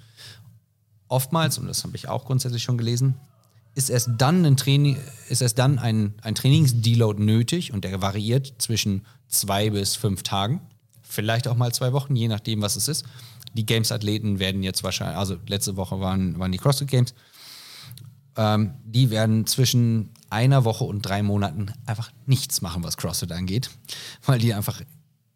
Oftmals, 1.12 1.58
und 1.58 1.66
das 1.66 1.84
habe 1.84 1.94
ich 1.94 2.08
auch 2.08 2.24
grundsätzlich 2.24 2.62
schon 2.62 2.78
gelesen, 2.78 3.16
ist 3.74 3.90
erst 3.90 4.12
dann 4.16 4.46
ein 4.46 4.56
Training, 4.56 4.96
ist 5.28 5.42
erst 5.42 5.58
dann 5.58 5.78
ein, 5.78 6.14
ein 6.22 6.34
Trainingsdeload 6.34 7.22
nötig 7.22 7.70
und 7.74 7.84
der 7.84 8.00
variiert 8.00 8.54
zwischen 8.56 9.04
zwei 9.28 9.68
bis 9.68 9.94
fünf 9.94 10.22
Tagen, 10.22 10.62
vielleicht 11.02 11.48
auch 11.48 11.56
mal 11.56 11.70
zwei 11.74 11.92
Wochen, 11.92 12.16
je 12.16 12.28
nachdem, 12.28 12.62
was 12.62 12.76
es 12.76 12.88
ist. 12.88 13.04
Die 13.52 13.66
Games-Athleten 13.66 14.38
werden 14.38 14.62
jetzt 14.62 14.84
wahrscheinlich, 14.84 15.18
also 15.18 15.36
letzte 15.46 15.76
Woche 15.76 16.00
waren, 16.00 16.38
waren 16.38 16.50
die 16.50 16.56
CrossFit 16.56 16.88
Games, 16.88 17.12
ähm, 18.36 18.72
die 18.82 19.10
werden 19.10 19.46
zwischen 19.46 20.08
einer 20.30 20.64
Woche 20.64 20.84
und 20.84 21.02
drei 21.02 21.22
Monaten 21.22 21.72
einfach 21.84 22.10
nichts 22.24 22.62
machen, 22.62 22.82
was 22.84 22.96
CrossFit 22.96 23.32
angeht, 23.32 23.68
weil 24.24 24.38
die 24.38 24.54
einfach 24.54 24.80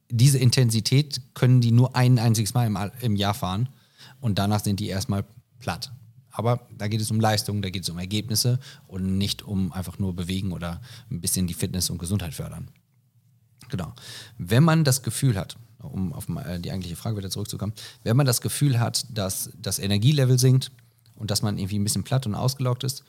diese 0.08 0.38
Intensität 0.38 1.20
können 1.34 1.60
die 1.60 1.72
nur 1.72 1.94
ein 1.94 2.18
einziges 2.18 2.54
Mal 2.54 2.66
im, 2.66 2.78
im 3.02 3.16
Jahr 3.16 3.34
fahren 3.34 3.68
und 4.22 4.38
danach 4.38 4.64
sind 4.64 4.80
die 4.80 4.88
erstmal 4.88 5.26
platt. 5.58 5.92
Aber 6.30 6.66
da 6.76 6.86
geht 6.88 7.00
es 7.00 7.10
um 7.10 7.18
Leistung, 7.18 7.62
da 7.62 7.70
geht 7.70 7.82
es 7.82 7.88
um 7.88 7.98
Ergebnisse 7.98 8.58
und 8.86 9.16
nicht 9.16 9.42
um 9.42 9.72
einfach 9.72 9.98
nur 9.98 10.14
bewegen 10.14 10.52
oder 10.52 10.82
ein 11.10 11.20
bisschen 11.20 11.46
die 11.46 11.54
Fitness 11.54 11.88
und 11.88 11.98
Gesundheit 11.98 12.34
fördern. 12.34 12.68
Genau. 13.70 13.94
Wenn 14.36 14.62
man 14.62 14.84
das 14.84 15.02
Gefühl 15.02 15.36
hat, 15.38 15.56
um 15.78 16.12
auf 16.12 16.26
die 16.26 16.70
eigentliche 16.70 16.96
Frage 16.96 17.16
wieder 17.16 17.30
zurückzukommen, 17.30 17.72
wenn 18.02 18.16
man 18.16 18.26
das 18.26 18.40
Gefühl 18.40 18.78
hat, 18.78 19.06
dass 19.10 19.50
das 19.56 19.78
Energielevel 19.78 20.38
sinkt 20.38 20.72
und 21.14 21.30
dass 21.30 21.42
man 21.42 21.58
irgendwie 21.58 21.78
ein 21.78 21.84
bisschen 21.84 22.04
platt 22.04 22.26
und 22.26 22.34
ausgelaugt 22.34 22.84
ist, 22.84 23.04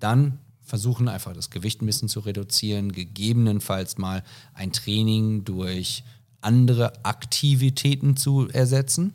dann 0.00 0.38
versuchen 0.64 1.08
einfach 1.08 1.32
das 1.34 1.50
Gewicht 1.50 1.82
ein 1.82 1.86
bisschen 1.86 2.08
zu 2.08 2.20
reduzieren, 2.20 2.92
gegebenenfalls 2.92 3.98
mal 3.98 4.22
ein 4.54 4.72
Training 4.72 5.44
durch 5.44 6.04
andere 6.40 7.04
Aktivitäten 7.04 8.16
zu 8.16 8.48
ersetzen. 8.48 9.12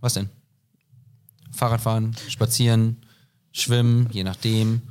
Was 0.00 0.14
denn? 0.14 0.30
Fahrradfahren, 1.54 2.16
spazieren, 2.28 2.98
schwimmen, 3.52 4.08
je 4.10 4.24
nachdem. 4.24 4.82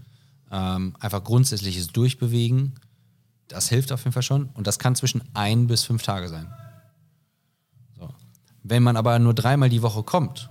Ähm, 0.52 0.96
einfach 1.00 1.24
grundsätzliches 1.24 1.88
Durchbewegen. 1.88 2.74
Das 3.48 3.70
hilft 3.70 3.92
auf 3.92 4.04
jeden 4.04 4.14
Fall 4.14 4.24
schon. 4.24 4.50
Und 4.54 4.68
das 4.68 4.80
kann 4.80 4.96
zwischen 4.96 5.24
ein 5.34 5.68
bis 5.68 5.84
fünf 5.84 6.04
Tage 6.04 6.30
sein. 6.30 6.52
So. 7.98 8.10
Wenn 8.64 8.84
man 8.84 8.98
aber 8.98 9.20
nur 9.20 9.34
dreimal 9.34 9.70
die 9.70 9.82
Woche 9.82 10.04
kommt, 10.04 10.50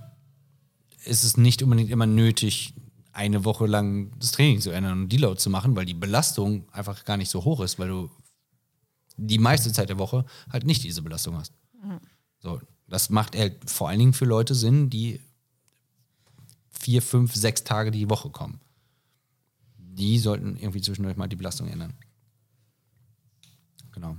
ist 1.05 1.23
es 1.23 1.37
nicht 1.37 1.63
unbedingt 1.63 1.89
immer 1.89 2.05
nötig, 2.05 2.73
eine 3.11 3.45
Woche 3.45 3.67
lang 3.67 4.11
das 4.19 4.31
Training 4.31 4.59
zu 4.59 4.71
ändern 4.71 5.03
und 5.03 5.09
Deload 5.09 5.39
zu 5.39 5.49
machen, 5.49 5.75
weil 5.75 5.85
die 5.85 5.93
Belastung 5.93 6.67
einfach 6.71 7.05
gar 7.05 7.17
nicht 7.17 7.29
so 7.29 7.43
hoch 7.43 7.61
ist, 7.61 7.77
weil 7.77 7.89
du 7.89 8.09
die 9.17 9.37
meiste 9.37 9.71
Zeit 9.71 9.89
der 9.89 9.99
Woche 9.99 10.25
halt 10.51 10.65
nicht 10.65 10.83
diese 10.83 11.01
Belastung 11.01 11.37
hast. 11.37 11.53
Mhm. 11.81 11.99
So, 12.39 12.59
das 12.87 13.09
macht 13.09 13.37
halt 13.37 13.69
vor 13.69 13.89
allen 13.89 13.99
Dingen 13.99 14.13
für 14.13 14.25
Leute 14.25 14.55
Sinn, 14.55 14.89
die 14.89 15.21
vier, 16.83 17.01
fünf, 17.01 17.33
sechs 17.33 17.63
Tage 17.63 17.91
die 17.91 18.09
Woche 18.09 18.29
kommen. 18.29 18.59
Die 19.77 20.19
sollten 20.19 20.57
irgendwie 20.57 20.81
zwischendurch 20.81 21.15
mal 21.15 21.29
die 21.29 21.37
Belastung 21.37 21.69
ändern. 21.69 21.93
Genau. 23.93 24.17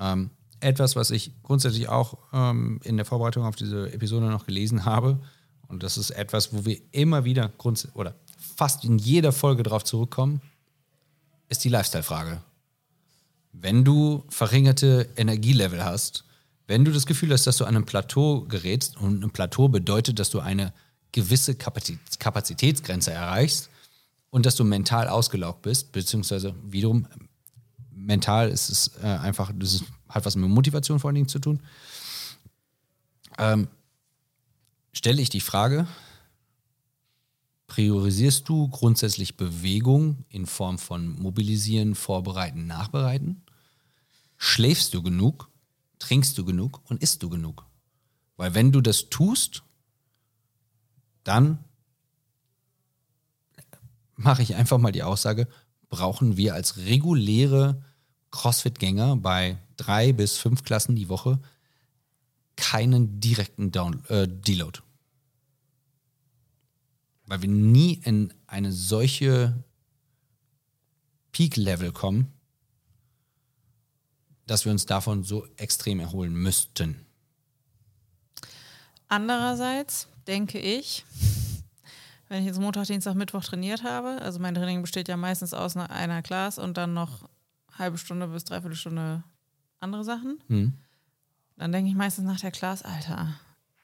Ähm, 0.00 0.30
etwas, 0.58 0.96
was 0.96 1.12
ich 1.12 1.40
grundsätzlich 1.44 1.88
auch 1.88 2.18
ähm, 2.32 2.80
in 2.82 2.96
der 2.96 3.06
Vorbereitung 3.06 3.44
auf 3.44 3.54
diese 3.54 3.92
Episode 3.92 4.26
noch 4.26 4.44
gelesen 4.44 4.84
habe, 4.84 5.20
und 5.68 5.84
das 5.84 5.98
ist 5.98 6.10
etwas, 6.10 6.52
wo 6.52 6.64
wir 6.64 6.80
immer 6.90 7.24
wieder 7.24 7.52
oder 7.94 8.16
fast 8.56 8.84
in 8.84 8.98
jeder 8.98 9.32
Folge 9.32 9.62
darauf 9.62 9.84
zurückkommen, 9.84 10.40
ist 11.48 11.62
die 11.62 11.68
Lifestyle-Frage. 11.68 12.42
Wenn 13.52 13.84
du 13.84 14.24
verringerte 14.30 15.08
Energielevel 15.16 15.84
hast, 15.84 16.24
wenn 16.66 16.84
du 16.84 16.90
das 16.90 17.06
Gefühl 17.06 17.32
hast, 17.32 17.46
dass 17.46 17.58
du 17.58 17.66
an 17.66 17.76
einem 17.76 17.86
Plateau 17.86 18.46
gerätst, 18.46 18.96
und 18.96 19.22
ein 19.22 19.30
Plateau 19.30 19.68
bedeutet, 19.68 20.18
dass 20.18 20.30
du 20.30 20.40
eine 20.40 20.72
gewisse 21.12 21.54
Kapazitätsgrenze 21.54 23.12
erreichst 23.12 23.70
und 24.30 24.46
dass 24.46 24.56
du 24.56 24.64
mental 24.64 25.08
ausgelaugt 25.08 25.62
bist, 25.62 25.92
beziehungsweise 25.92 26.54
wiederum 26.62 27.06
mental 27.90 28.50
ist 28.50 28.70
es 28.70 28.90
äh, 29.02 29.06
einfach, 29.06 29.52
das 29.54 29.74
ist, 29.74 29.84
hat 30.08 30.24
was 30.24 30.36
mit 30.36 30.48
Motivation 30.48 31.00
vor 31.00 31.08
allen 31.08 31.16
Dingen 31.16 31.28
zu 31.28 31.38
tun. 31.38 31.60
Ähm, 33.38 33.68
stelle 34.92 35.20
ich 35.22 35.30
die 35.30 35.40
Frage, 35.40 35.86
priorisierst 37.66 38.48
du 38.48 38.68
grundsätzlich 38.68 39.36
Bewegung 39.36 40.24
in 40.28 40.46
Form 40.46 40.78
von 40.78 41.20
Mobilisieren, 41.20 41.94
Vorbereiten, 41.94 42.66
Nachbereiten? 42.66 43.42
Schläfst 44.36 44.94
du 44.94 45.02
genug? 45.02 45.48
Trinkst 45.98 46.38
du 46.38 46.44
genug 46.44 46.80
und 46.84 47.02
isst 47.02 47.22
du 47.22 47.28
genug? 47.28 47.64
Weil 48.36 48.54
wenn 48.54 48.72
du 48.72 48.80
das 48.80 49.10
tust, 49.10 49.64
dann 51.28 51.62
mache 54.16 54.42
ich 54.42 54.54
einfach 54.54 54.78
mal 54.78 54.92
die 54.92 55.02
Aussage, 55.02 55.46
brauchen 55.88 56.36
wir 56.36 56.54
als 56.54 56.78
reguläre 56.78 57.82
CrossFit-Gänger 58.30 59.16
bei 59.16 59.58
drei 59.76 60.12
bis 60.12 60.38
fünf 60.38 60.64
Klassen 60.64 60.96
die 60.96 61.08
Woche 61.08 61.40
keinen 62.56 63.20
direkten 63.20 63.70
Down 63.70 64.04
äh, 64.08 64.26
Deload. 64.26 64.80
Weil 67.26 67.42
wir 67.42 67.48
nie 67.48 68.00
in 68.02 68.32
eine 68.46 68.72
solche 68.72 69.62
Peak-Level 71.32 71.92
kommen, 71.92 72.32
dass 74.46 74.64
wir 74.64 74.72
uns 74.72 74.86
davon 74.86 75.24
so 75.24 75.46
extrem 75.56 76.00
erholen 76.00 76.32
müssten. 76.32 77.06
Andererseits 79.08 80.08
denke 80.28 80.58
ich, 80.58 81.04
wenn 82.28 82.40
ich 82.40 82.46
jetzt 82.46 82.60
Montag, 82.60 82.86
Dienstag, 82.86 83.14
Mittwoch 83.14 83.42
trainiert 83.42 83.82
habe, 83.82 84.20
also 84.22 84.38
mein 84.38 84.54
Training 84.54 84.82
besteht 84.82 85.08
ja 85.08 85.16
meistens 85.16 85.54
aus 85.54 85.76
einer, 85.76 86.22
Class 86.22 86.58
und 86.58 86.76
dann 86.76 86.94
noch 86.94 87.28
halbe 87.76 87.98
Stunde 87.98 88.28
bis 88.28 88.44
dreiviertel 88.44 88.76
Stunde 88.76 89.24
andere 89.80 90.04
Sachen, 90.04 90.38
mhm. 90.48 90.74
dann 91.56 91.72
denke 91.72 91.90
ich 91.90 91.96
meistens 91.96 92.26
nach 92.26 92.40
der 92.40 92.50
Class, 92.50 92.82
Alter, 92.82 93.34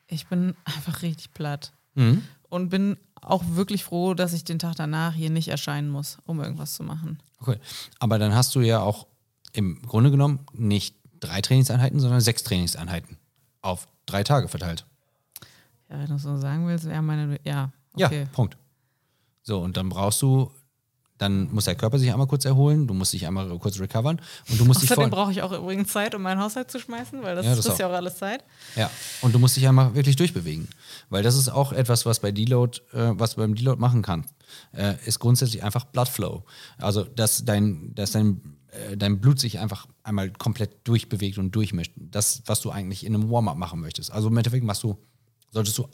ich 0.06 0.26
bin 0.26 0.54
einfach 0.64 1.02
richtig 1.02 1.32
platt. 1.32 1.72
Mhm. 1.94 2.22
Und 2.50 2.68
bin 2.68 2.98
auch 3.20 3.42
wirklich 3.48 3.82
froh, 3.82 4.14
dass 4.14 4.32
ich 4.32 4.44
den 4.44 4.58
Tag 4.58 4.76
danach 4.76 5.14
hier 5.14 5.30
nicht 5.30 5.48
erscheinen 5.48 5.88
muss, 5.88 6.18
um 6.24 6.40
irgendwas 6.40 6.74
zu 6.74 6.84
machen. 6.84 7.18
Okay, 7.40 7.58
aber 7.98 8.18
dann 8.18 8.34
hast 8.34 8.54
du 8.54 8.60
ja 8.60 8.80
auch 8.80 9.06
im 9.52 9.82
Grunde 9.82 10.10
genommen 10.10 10.40
nicht 10.52 10.96
drei 11.20 11.40
Trainingseinheiten, 11.40 11.98
sondern 11.98 12.20
sechs 12.20 12.44
Trainingseinheiten 12.44 13.16
auf 13.62 13.88
drei 14.06 14.22
Tage 14.22 14.48
verteilt. 14.48 14.86
Ja, 15.90 15.98
wenn 15.98 16.06
du 16.06 16.18
so 16.18 16.36
sagen 16.36 16.66
willst, 16.66 16.86
wäre 16.86 17.02
meine. 17.02 17.38
Ja, 17.44 17.72
okay. 17.94 18.20
Ja, 18.22 18.26
Punkt. 18.32 18.56
So, 19.42 19.60
und 19.60 19.76
dann 19.76 19.88
brauchst 19.88 20.22
du 20.22 20.50
dann 21.18 21.52
muss 21.52 21.66
der 21.66 21.76
Körper 21.76 21.98
sich 21.98 22.12
einmal 22.12 22.26
kurz 22.26 22.44
erholen, 22.44 22.86
du 22.86 22.94
musst 22.94 23.12
dich 23.12 23.26
einmal 23.26 23.48
kurz 23.58 23.78
recovern 23.78 24.20
und 24.50 24.60
du 24.60 24.64
musst 24.64 24.82
Außerdem 24.82 25.10
brauche 25.10 25.30
ich 25.30 25.42
auch 25.42 25.52
übrigens 25.52 25.92
Zeit, 25.92 26.14
um 26.14 26.22
meinen 26.22 26.40
Haushalt 26.40 26.70
zu 26.70 26.80
schmeißen, 26.80 27.22
weil 27.22 27.36
das, 27.36 27.46
ja, 27.46 27.54
das 27.54 27.66
ist 27.66 27.78
ja 27.78 27.88
auch 27.88 27.92
alles 27.92 28.16
Zeit. 28.16 28.44
Ja, 28.74 28.90
und 29.22 29.32
du 29.34 29.38
musst 29.38 29.56
dich 29.56 29.66
einmal 29.68 29.94
wirklich 29.94 30.16
durchbewegen, 30.16 30.68
weil 31.10 31.22
das 31.22 31.36
ist 31.36 31.48
auch 31.48 31.72
etwas, 31.72 32.04
was 32.04 32.18
bei 32.18 32.32
Deload, 32.32 32.80
äh, 32.92 33.12
was 33.12 33.36
beim 33.36 33.54
Deload 33.54 33.80
machen 33.80 34.02
kann, 34.02 34.26
äh, 34.72 34.94
ist 35.06 35.20
grundsätzlich 35.20 35.62
einfach 35.62 35.84
Blood 35.84 36.08
Flow. 36.08 36.44
Also, 36.78 37.04
dass 37.04 37.44
dein, 37.44 37.94
dass 37.94 38.10
dein, 38.10 38.56
äh, 38.72 38.96
dein 38.96 39.20
Blut 39.20 39.38
sich 39.38 39.60
einfach 39.60 39.86
einmal 40.02 40.30
komplett 40.30 40.86
durchbewegt 40.86 41.38
und 41.38 41.52
durchmischt. 41.52 41.92
Das, 41.96 42.42
was 42.46 42.60
du 42.60 42.70
eigentlich 42.70 43.06
in 43.06 43.14
einem 43.14 43.30
Warm-up 43.30 43.56
machen 43.56 43.80
möchtest. 43.80 44.10
Also 44.10 44.28
im 44.28 44.36
Endeffekt 44.36 44.64
machst 44.64 44.82
du, 44.82 44.98
solltest 45.54 45.78
du 45.78 45.88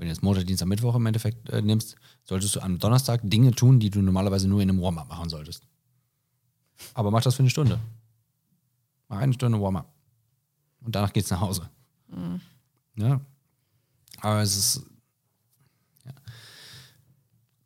wenn 0.00 0.06
du 0.06 0.14
jetzt 0.14 0.22
Montag, 0.22 0.46
Dienstag, 0.46 0.66
Mittwoch 0.66 0.94
im 0.94 1.04
Endeffekt 1.04 1.50
äh, 1.50 1.60
nimmst, 1.60 1.94
solltest 2.24 2.56
du 2.56 2.60
am 2.60 2.78
Donnerstag 2.78 3.20
Dinge 3.22 3.50
tun, 3.50 3.80
die 3.80 3.90
du 3.90 4.00
normalerweise 4.00 4.48
nur 4.48 4.62
in 4.62 4.70
einem 4.70 4.80
Warm-up 4.80 5.10
machen 5.10 5.28
solltest. 5.28 5.66
Aber 6.94 7.10
mach 7.10 7.22
das 7.22 7.34
für 7.34 7.40
eine 7.40 7.50
Stunde. 7.50 7.78
Mach 9.08 9.18
eine 9.18 9.34
Stunde 9.34 9.60
Warm-up. 9.60 9.92
Und 10.80 10.94
danach 10.94 11.12
geht's 11.12 11.28
nach 11.28 11.42
Hause. 11.42 11.68
Mhm. 12.08 12.40
Ja. 12.96 13.20
Aber 14.22 14.40
es 14.40 14.56
ist. 14.56 14.86
Ja. 16.06 16.12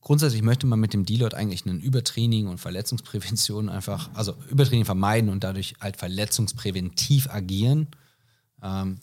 Grundsätzlich 0.00 0.42
möchte 0.42 0.66
man 0.66 0.80
mit 0.80 0.92
dem 0.92 1.04
Deload 1.04 1.36
eigentlich 1.36 1.64
ein 1.66 1.80
Übertraining 1.80 2.48
und 2.48 2.58
Verletzungsprävention 2.58 3.68
einfach, 3.68 4.10
also 4.14 4.34
Übertraining 4.50 4.84
vermeiden 4.84 5.30
und 5.30 5.44
dadurch 5.44 5.76
halt 5.80 5.96
verletzungspräventiv 5.96 7.30
agieren. 7.30 7.86
Ähm, 8.60 8.98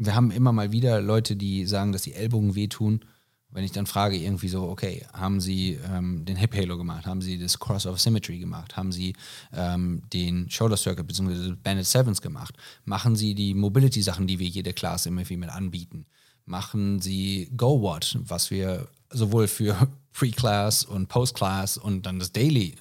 wir 0.00 0.14
haben 0.14 0.30
immer 0.30 0.52
mal 0.52 0.72
wieder 0.72 1.00
Leute, 1.02 1.36
die 1.36 1.66
sagen, 1.66 1.92
dass 1.92 2.02
die 2.02 2.14
Ellbogen 2.14 2.54
wehtun. 2.54 3.04
Wenn 3.50 3.64
ich 3.64 3.72
dann 3.72 3.86
frage, 3.86 4.16
irgendwie 4.16 4.48
so, 4.48 4.62
okay, 4.68 5.04
haben 5.12 5.40
Sie 5.40 5.78
ähm, 5.92 6.24
den 6.24 6.36
Hip 6.36 6.54
Halo 6.54 6.78
gemacht? 6.78 7.04
Haben 7.04 7.20
Sie 7.20 7.36
das 7.36 7.58
Cross 7.58 7.86
of 7.86 8.00
Symmetry 8.00 8.38
gemacht? 8.38 8.76
Haben 8.76 8.92
Sie 8.92 9.14
ähm, 9.52 10.02
den 10.12 10.48
Shoulder 10.48 10.76
Circuit 10.76 11.06
bzw. 11.06 11.54
Bandit 11.62 11.84
Sevens 11.84 12.22
gemacht? 12.22 12.56
Machen 12.84 13.16
Sie 13.16 13.34
die 13.34 13.54
Mobility-Sachen, 13.54 14.26
die 14.26 14.38
wir 14.38 14.46
jede 14.46 14.72
Class 14.72 15.06
irgendwie 15.06 15.36
mit 15.36 15.50
anbieten? 15.50 16.06
Machen 16.46 17.00
Sie 17.00 17.50
Go 17.56 17.82
What, 17.82 18.18
was 18.22 18.50
wir 18.50 18.88
sowohl 19.10 19.48
für 19.48 19.88
Pre-Class 20.12 20.84
und 20.84 21.08
Post-Class 21.08 21.76
und 21.76 22.06
dann 22.06 22.20
das 22.20 22.32
Daily. 22.32 22.76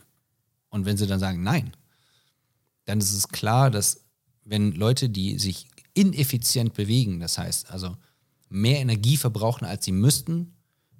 Und 0.69 0.86
wenn 0.86 0.98
Sie 0.98 1.08
dann 1.08 1.19
sagen, 1.19 1.43
nein, 1.43 1.74
dann 2.86 3.00
ist 3.00 3.13
es 3.13 3.27
klar, 3.27 3.72
dass 3.72 4.05
wenn 4.46 4.72
Leute, 4.72 5.10
die 5.10 5.38
sich 5.38 5.67
ineffizient 6.00 6.74
bewegen. 6.74 7.20
Das 7.20 7.38
heißt 7.38 7.72
also 7.72 7.98
mehr 8.50 8.79
Energie 8.79 9.18
verbrauchen, 9.18 9.65
als 9.65 9.84
sie 9.84 9.91
müssten, 9.91 10.53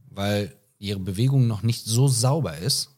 weil 0.10 0.56
ihre 0.78 1.00
Bewegung 1.00 1.48
noch 1.48 1.64
nicht 1.64 1.86
so 1.86 2.08
sauber 2.08 2.58
ist, 2.58 2.92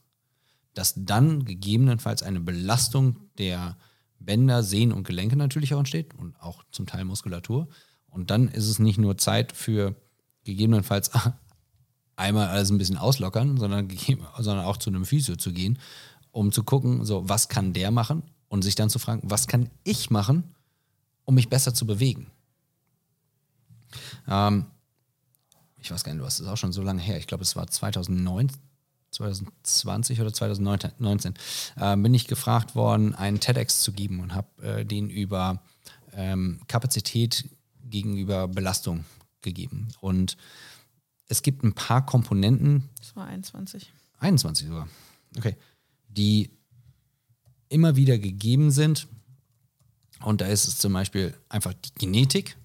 dass 0.74 0.94
dann 0.96 1.46
gegebenenfalls 1.46 2.24
eine 2.24 2.40
Belastung 2.40 3.18
der 3.38 3.78
Bänder, 4.20 4.64
Sehnen 4.64 4.92
und 4.92 5.06
Gelenke 5.06 5.36
natürlich 5.36 5.74
auch 5.74 5.80
entsteht 5.80 6.14
und 6.18 6.36
auch 6.40 6.64
zum 6.72 6.86
Teil 6.88 7.06
Muskulatur. 7.06 7.68
Und 8.10 8.32
dann 8.32 8.48
ist 8.48 8.68
es 8.68 8.80
nicht 8.80 8.98
nur 8.98 9.18
Zeit 9.18 9.52
für 9.52 9.96
gegebenenfalls 10.44 11.12
einmal 12.16 12.48
alles 12.48 12.72
ein 12.72 12.78
bisschen 12.78 12.98
auslockern, 12.98 13.58
sondern, 13.58 13.90
sondern 14.40 14.66
auch 14.66 14.78
zu 14.78 14.90
einem 14.90 15.06
Physio 15.06 15.36
zu 15.36 15.54
gehen, 15.54 15.78
um 16.32 16.52
zu 16.52 16.64
gucken, 16.64 17.06
so 17.06 17.28
was 17.28 17.48
kann 17.48 17.74
der 17.74 17.92
machen 17.92 18.24
und 18.48 18.64
sich 18.64 18.76
dann 18.76 18.90
zu 18.90 19.00
fragen, 19.00 19.22
was 19.24 19.48
kann 19.48 19.70
ich 19.84 20.10
machen, 20.10 20.56
um 21.26 21.36
mich 21.36 21.50
besser 21.50 21.74
zu 21.74 21.86
bewegen. 21.86 22.28
Ähm, 24.28 24.66
ich 25.80 25.92
weiß 25.92 26.04
gar 26.04 26.14
nicht, 26.14 26.22
du 26.22 26.26
hast 26.26 26.40
es 26.40 26.48
auch 26.48 26.58
schon 26.58 26.74
so 26.74 26.82
lange 26.82 27.02
her. 27.02 27.18
Ich 27.18 27.28
glaube, 27.28 27.44
es 27.44 27.56
war 27.56 27.68
2009, 27.68 28.52
2020 29.12 30.22
oder 30.22 30.32
2019, 30.32 31.34
äh, 31.78 31.98
bin 31.98 32.14
ich 32.14 32.28
gefragt 32.28 32.76
worden, 32.76 33.16
einen 33.16 33.40
TEDx 33.40 33.82
zu 33.82 33.92
geben 33.92 34.20
und 34.20 34.34
habe 34.34 34.64
äh, 34.64 34.86
den 34.86 35.10
über 35.10 35.62
ähm, 36.14 36.62
Kapazität 36.68 37.50
gegenüber 37.84 38.48
Belastung 38.48 39.06
gegeben. 39.42 39.90
Und 40.00 40.38
es 41.28 41.42
gibt 41.42 41.64
ein 41.64 41.74
paar 41.74 42.06
Komponenten. 42.06 42.90
Das 43.00 43.16
war 43.16 43.26
21. 43.28 43.92
21 44.20 44.68
sogar. 44.68 44.88
Okay. 45.38 45.56
Die 46.08 46.52
immer 47.70 47.96
wieder 47.96 48.18
gegeben 48.18 48.70
sind, 48.70 49.08
und 50.24 50.42
da 50.42 50.48
ist 50.48 50.68
es 50.68 50.78
zum 50.78 50.94
Beispiel 50.94 51.36
einfach 51.50 51.74
die 51.74 51.94
Genetik, 51.96 52.58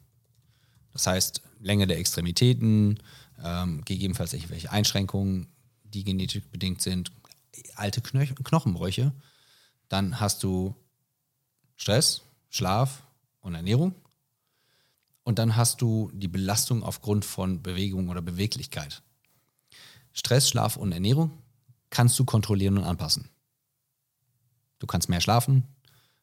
das 0.93 1.07
heißt 1.07 1.43
Länge 1.61 1.87
der 1.87 1.99
Extremitäten, 1.99 2.99
ähm, 3.43 3.85
gegebenenfalls 3.85 4.33
irgendwelche 4.33 4.71
Einschränkungen, 4.71 5.49
die 5.85 6.05
genetisch 6.05 6.45
bedingt 6.51 6.83
sind, 6.83 7.11
alte 7.75 8.01
Kno 8.01 8.25
Knochenbrüche. 8.45 9.13
Dann 9.89 10.21
hast 10.21 10.43
du 10.43 10.75
Stress, 11.77 12.23
Schlaf 12.51 13.03
und 13.41 13.55
Ernährung. 13.55 13.95
Und 15.23 15.39
dann 15.39 15.57
hast 15.57 15.81
du 15.83 16.11
die 16.15 16.29
Belastung 16.29 16.83
aufgrund 16.83 17.25
von 17.25 17.63
Bewegung 17.63 18.09
oder 18.09 18.23
Beweglichkeit. 18.23 19.03
Stress, 20.13 20.49
Schlaf 20.49 20.77
und 20.77 20.93
Ernährung 20.93 21.31
kannst 21.91 22.19
du 22.19 22.25
kontrollieren 22.25 22.79
und 22.79 22.85
anpassen. 22.85 23.29
Du 24.79 24.87
kannst 24.87 25.09
mehr 25.09 25.21
schlafen, 25.21 25.65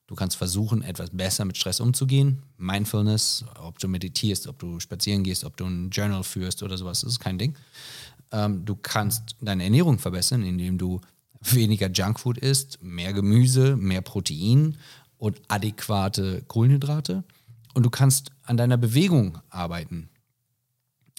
Du 0.07 0.15
kannst 0.15 0.35
versuchen, 0.35 0.81
etwas 0.81 1.11
besser 1.11 1.45
mit 1.45 1.57
Stress 1.57 1.79
umzugehen. 1.79 2.43
Mindfulness, 2.57 3.45
ob 3.59 3.79
du 3.79 3.87
meditierst, 3.87 4.47
ob 4.47 4.59
du 4.59 4.79
spazieren 4.79 5.23
gehst, 5.23 5.43
ob 5.45 5.55
du 5.55 5.65
ein 5.65 5.89
Journal 5.91 6.23
führst 6.23 6.61
oder 6.61 6.77
sowas, 6.77 7.01
das 7.01 7.13
ist 7.13 7.19
kein 7.19 7.37
Ding. 7.37 7.55
Ähm, 8.31 8.65
du 8.65 8.75
kannst 8.75 9.35
deine 9.39 9.63
Ernährung 9.63 9.99
verbessern, 9.99 10.43
indem 10.43 10.77
du 10.77 10.99
weniger 11.41 11.89
Junkfood 11.89 12.37
isst, 12.37 12.81
mehr 12.81 13.13
Gemüse, 13.13 13.77
mehr 13.77 14.01
Protein 14.01 14.77
und 15.17 15.39
adäquate 15.47 16.43
Kohlenhydrate. 16.47 17.23
Und 17.73 17.83
du 17.83 17.89
kannst 17.89 18.31
an 18.43 18.57
deiner 18.57 18.77
Bewegung 18.77 19.39
arbeiten, 19.49 20.09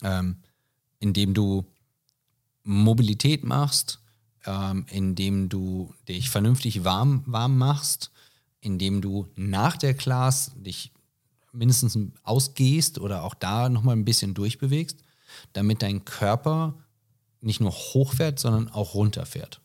ähm, 0.03 0.37
indem 0.99 1.35
du 1.35 1.65
Mobilität 2.65 3.45
machst, 3.45 4.01
ähm, 4.47 4.87
indem 4.91 5.49
du 5.49 5.95
dich 6.09 6.31
vernünftig 6.31 6.85
warm, 6.85 7.23
warm 7.27 7.57
machst, 7.57 8.11
indem 8.65 9.01
du 9.01 9.29
nach 9.37 9.77
der 9.77 9.95
Class 9.95 10.53
dich 10.57 10.93
mindestens 11.53 11.99
ausgehst 12.23 12.99
oder 12.99 13.23
auch 13.23 13.35
da 13.35 13.69
nochmal 13.69 13.97
ein 13.97 14.05
bisschen 14.05 14.35
durchbewegst, 14.35 14.99
damit 15.53 15.83
dein 15.83 16.05
Körper 16.05 16.75
nicht 17.41 17.61
nur 17.61 17.73
hochfährt, 17.73 18.39
sondern 18.39 18.69
auch 18.69 18.95
runterfährt. 18.95 19.61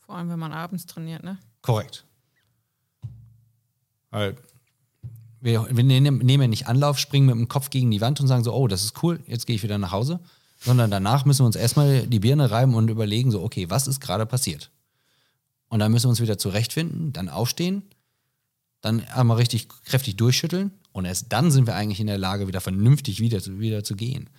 Vor 0.00 0.16
allem, 0.16 0.28
wenn 0.28 0.38
man 0.38 0.52
abends 0.52 0.86
trainiert, 0.86 1.24
ne? 1.24 1.38
Korrekt. 1.62 2.04
Weil 4.10 4.36
wir, 5.40 5.68
wir 5.70 5.84
nehmen 5.84 6.20
ja 6.26 6.48
nicht 6.48 6.66
Anlauf, 6.66 6.98
springen 6.98 7.26
mit 7.26 7.36
dem 7.36 7.48
Kopf 7.48 7.70
gegen 7.70 7.90
die 7.90 8.00
Wand 8.00 8.20
und 8.20 8.26
sagen 8.26 8.44
so, 8.44 8.52
oh, 8.52 8.68
das 8.68 8.84
ist 8.84 9.02
cool, 9.02 9.20
jetzt 9.26 9.46
gehe 9.46 9.56
ich 9.56 9.62
wieder 9.62 9.78
nach 9.78 9.92
Hause. 9.92 10.20
Sondern 10.60 10.90
danach 10.90 11.24
müssen 11.24 11.42
wir 11.42 11.46
uns 11.46 11.56
erstmal 11.56 12.06
die 12.06 12.18
Birne 12.18 12.50
reiben 12.50 12.74
und 12.74 12.90
überlegen, 12.90 13.30
so, 13.30 13.42
okay, 13.42 13.70
was 13.70 13.86
ist 13.86 14.00
gerade 14.00 14.26
passiert? 14.26 14.70
Und 15.68 15.80
dann 15.80 15.92
müssen 15.92 16.06
wir 16.06 16.10
uns 16.10 16.20
wieder 16.20 16.38
zurechtfinden, 16.38 17.12
dann 17.12 17.28
aufstehen, 17.28 17.82
dann 18.80 19.04
einmal 19.04 19.36
richtig 19.36 19.68
kräftig 19.68 20.16
durchschütteln 20.16 20.72
und 20.92 21.04
erst 21.04 21.32
dann 21.32 21.50
sind 21.50 21.66
wir 21.66 21.74
eigentlich 21.74 22.00
in 22.00 22.06
der 22.06 22.18
Lage, 22.18 22.46
wieder 22.46 22.60
vernünftig 22.60 23.20
wieder 23.20 23.42
zu, 23.42 23.58
wieder 23.58 23.84
zu 23.84 23.96
gehen. 23.96 24.30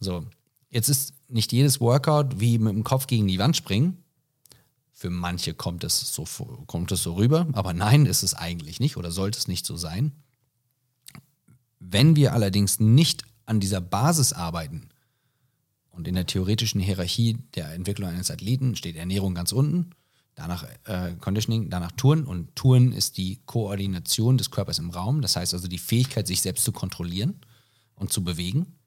So, 0.00 0.26
jetzt 0.70 0.88
ist 0.88 1.14
nicht 1.28 1.52
jedes 1.52 1.80
Workout 1.80 2.40
wie 2.40 2.58
mit 2.58 2.74
dem 2.74 2.84
Kopf 2.84 3.06
gegen 3.06 3.28
die 3.28 3.38
Wand 3.38 3.56
springen. 3.56 3.98
Für 4.92 5.10
manche 5.10 5.54
kommt 5.54 5.84
es 5.84 6.00
so, 6.14 6.24
kommt 6.66 6.90
es 6.92 7.02
so 7.02 7.14
rüber, 7.14 7.46
aber 7.52 7.72
nein, 7.72 8.06
ist 8.06 8.22
es 8.22 8.34
eigentlich 8.34 8.80
nicht 8.80 8.96
oder 8.96 9.10
sollte 9.10 9.38
es 9.38 9.48
nicht 9.48 9.66
so 9.66 9.76
sein. 9.76 10.12
Wenn 11.78 12.16
wir 12.16 12.32
allerdings 12.32 12.80
nicht 12.80 13.24
an 13.44 13.60
dieser 13.60 13.80
Basis 13.80 14.32
arbeiten, 14.32 14.88
und 15.92 16.08
in 16.08 16.14
der 16.14 16.26
theoretischen 16.26 16.80
Hierarchie 16.80 17.38
der 17.54 17.72
Entwicklung 17.74 18.08
eines 18.08 18.30
Athleten 18.30 18.74
steht 18.76 18.96
Ernährung 18.96 19.34
ganz 19.34 19.52
unten, 19.52 19.90
danach 20.34 20.64
äh, 20.84 21.14
Conditioning, 21.20 21.70
danach 21.70 21.92
Touren. 21.92 22.24
Und 22.24 22.54
Touren 22.56 22.92
ist 22.92 23.16
die 23.16 23.40
Koordination 23.46 24.38
des 24.38 24.50
Körpers 24.50 24.78
im 24.78 24.90
Raum. 24.90 25.22
Das 25.22 25.36
heißt 25.36 25.54
also 25.54 25.68
die 25.68 25.78
Fähigkeit, 25.78 26.26
sich 26.26 26.40
selbst 26.40 26.64
zu 26.64 26.72
kontrollieren 26.72 27.40
und 27.94 28.12
zu 28.12 28.24
bewegen. 28.24 28.78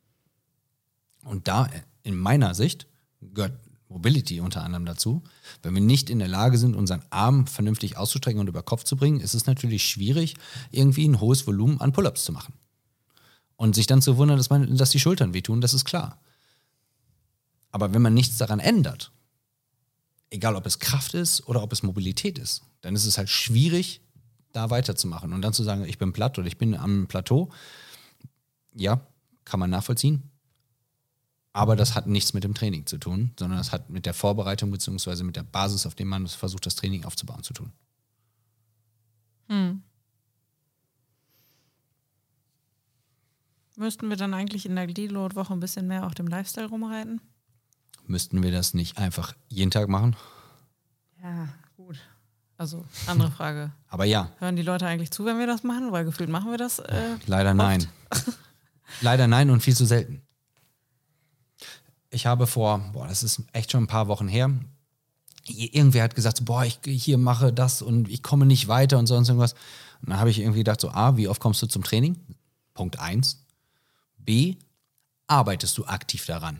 Und 1.23 1.47
da 1.47 1.67
äh, 1.67 1.81
in 2.03 2.17
meiner 2.17 2.53
Sicht 2.55 2.87
gehört 3.21 3.59
Mobility 3.87 4.41
unter 4.41 4.63
anderem 4.63 4.85
dazu. 4.85 5.23
Wenn 5.61 5.73
wir 5.73 5.81
nicht 5.81 6.09
in 6.09 6.19
der 6.19 6.27
Lage 6.27 6.57
sind, 6.57 6.75
unseren 6.75 7.03
Arm 7.11 7.47
vernünftig 7.47 7.97
auszustrecken 7.97 8.39
und 8.39 8.47
über 8.47 8.63
Kopf 8.63 8.83
zu 8.83 8.95
bringen, 8.95 9.19
ist 9.19 9.33
es 9.33 9.45
natürlich 9.45 9.85
schwierig, 9.85 10.35
irgendwie 10.71 11.07
ein 11.07 11.19
hohes 11.19 11.45
Volumen 11.47 11.79
an 11.79 11.93
Pull-ups 11.93 12.25
zu 12.25 12.31
machen. 12.31 12.53
Und 13.55 13.75
sich 13.75 13.87
dann 13.87 14.01
zu 14.01 14.17
wundern, 14.17 14.37
dass, 14.37 14.49
man, 14.49 14.75
dass 14.75 14.89
die 14.89 14.99
Schultern 14.99 15.33
wehtun, 15.33 15.61
das 15.61 15.73
ist 15.73 15.85
klar. 15.85 16.19
Aber 17.71 17.93
wenn 17.93 18.01
man 18.01 18.13
nichts 18.13 18.37
daran 18.37 18.59
ändert, 18.59 19.11
egal 20.29 20.55
ob 20.55 20.65
es 20.65 20.79
Kraft 20.79 21.13
ist 21.13 21.47
oder 21.47 21.61
ob 21.61 21.71
es 21.71 21.83
Mobilität 21.83 22.37
ist, 22.37 22.63
dann 22.81 22.95
ist 22.95 23.05
es 23.05 23.17
halt 23.17 23.29
schwierig, 23.29 24.01
da 24.51 24.69
weiterzumachen. 24.69 25.33
Und 25.33 25.41
dann 25.41 25.53
zu 25.53 25.63
sagen, 25.63 25.85
ich 25.85 25.97
bin 25.97 26.13
platt 26.13 26.37
oder 26.37 26.47
ich 26.47 26.57
bin 26.57 26.75
am 26.75 27.07
Plateau, 27.07 27.51
ja, 28.73 29.05
kann 29.43 29.59
man 29.59 29.69
nachvollziehen. 29.69 30.29
Aber 31.53 31.75
das 31.75 31.95
hat 31.95 32.07
nichts 32.07 32.33
mit 32.33 32.43
dem 32.43 32.53
Training 32.53 32.85
zu 32.85 32.97
tun, 32.97 33.31
sondern 33.39 33.57
das 33.57 33.71
hat 33.71 33.89
mit 33.89 34.05
der 34.05 34.13
Vorbereitung 34.13 34.71
bzw. 34.71 35.23
mit 35.23 35.37
der 35.37 35.43
Basis, 35.43 35.85
auf 35.85 35.95
der 35.95 36.05
man 36.05 36.27
versucht, 36.27 36.65
das 36.65 36.75
Training 36.75 37.05
aufzubauen, 37.05 37.43
zu 37.43 37.53
tun. 37.53 37.71
Hm. 39.47 39.81
Müssten 43.77 44.09
wir 44.09 44.17
dann 44.17 44.33
eigentlich 44.33 44.65
in 44.65 44.75
der 44.75 44.87
Deload-Woche 44.87 45.53
ein 45.53 45.59
bisschen 45.59 45.87
mehr 45.87 46.05
auf 46.05 46.13
dem 46.13 46.27
Lifestyle 46.27 46.67
rumreiten? 46.67 47.21
Müssten 48.07 48.43
wir 48.43 48.51
das 48.51 48.73
nicht 48.73 48.97
einfach 48.97 49.33
jeden 49.49 49.71
Tag 49.71 49.89
machen? 49.89 50.15
Ja, 51.23 51.49
gut. 51.77 51.97
Also, 52.57 52.85
andere 53.07 53.31
Frage. 53.31 53.71
Aber 53.89 54.05
ja, 54.05 54.31
Hören 54.39 54.55
die 54.55 54.61
Leute 54.61 54.85
eigentlich 54.85 55.11
zu, 55.11 55.25
wenn 55.25 55.39
wir 55.39 55.47
das 55.47 55.63
machen? 55.63 55.91
Weil 55.91 56.05
gefühlt 56.05 56.29
machen 56.29 56.51
wir 56.51 56.57
das. 56.57 56.79
Äh, 56.79 57.17
leider 57.25 57.53
nein. 57.53 57.87
leider 59.01 59.27
nein 59.27 59.49
und 59.49 59.61
viel 59.61 59.75
zu 59.75 59.85
selten. 59.85 60.21
Ich 62.09 62.25
habe 62.25 62.47
vor, 62.47 62.79
boah, 62.93 63.07
das 63.07 63.23
ist 63.23 63.41
echt 63.51 63.71
schon 63.71 63.83
ein 63.83 63.87
paar 63.87 64.07
Wochen 64.07 64.27
her, 64.27 64.49
irgendwer 65.47 66.03
hat 66.03 66.15
gesagt, 66.15 66.45
boah, 66.45 66.63
ich 66.63 66.79
hier 66.85 67.17
mache 67.17 67.53
das 67.53 67.81
und 67.81 68.09
ich 68.09 68.23
komme 68.23 68.45
nicht 68.45 68.67
weiter 68.67 68.97
und 68.97 69.07
sonst 69.07 69.29
irgendwas. 69.29 69.53
Und 70.01 70.09
dann 70.09 70.19
habe 70.19 70.29
ich 70.29 70.39
irgendwie 70.39 70.59
gedacht, 70.59 70.81
so, 70.81 70.89
A, 70.89 71.17
wie 71.17 71.27
oft 71.27 71.41
kommst 71.41 71.61
du 71.61 71.67
zum 71.67 71.83
Training? 71.83 72.17
Punkt 72.73 72.99
eins. 72.99 73.43
B, 74.17 74.55
arbeitest 75.27 75.77
du 75.77 75.85
aktiv 75.85 76.25
daran? 76.25 76.59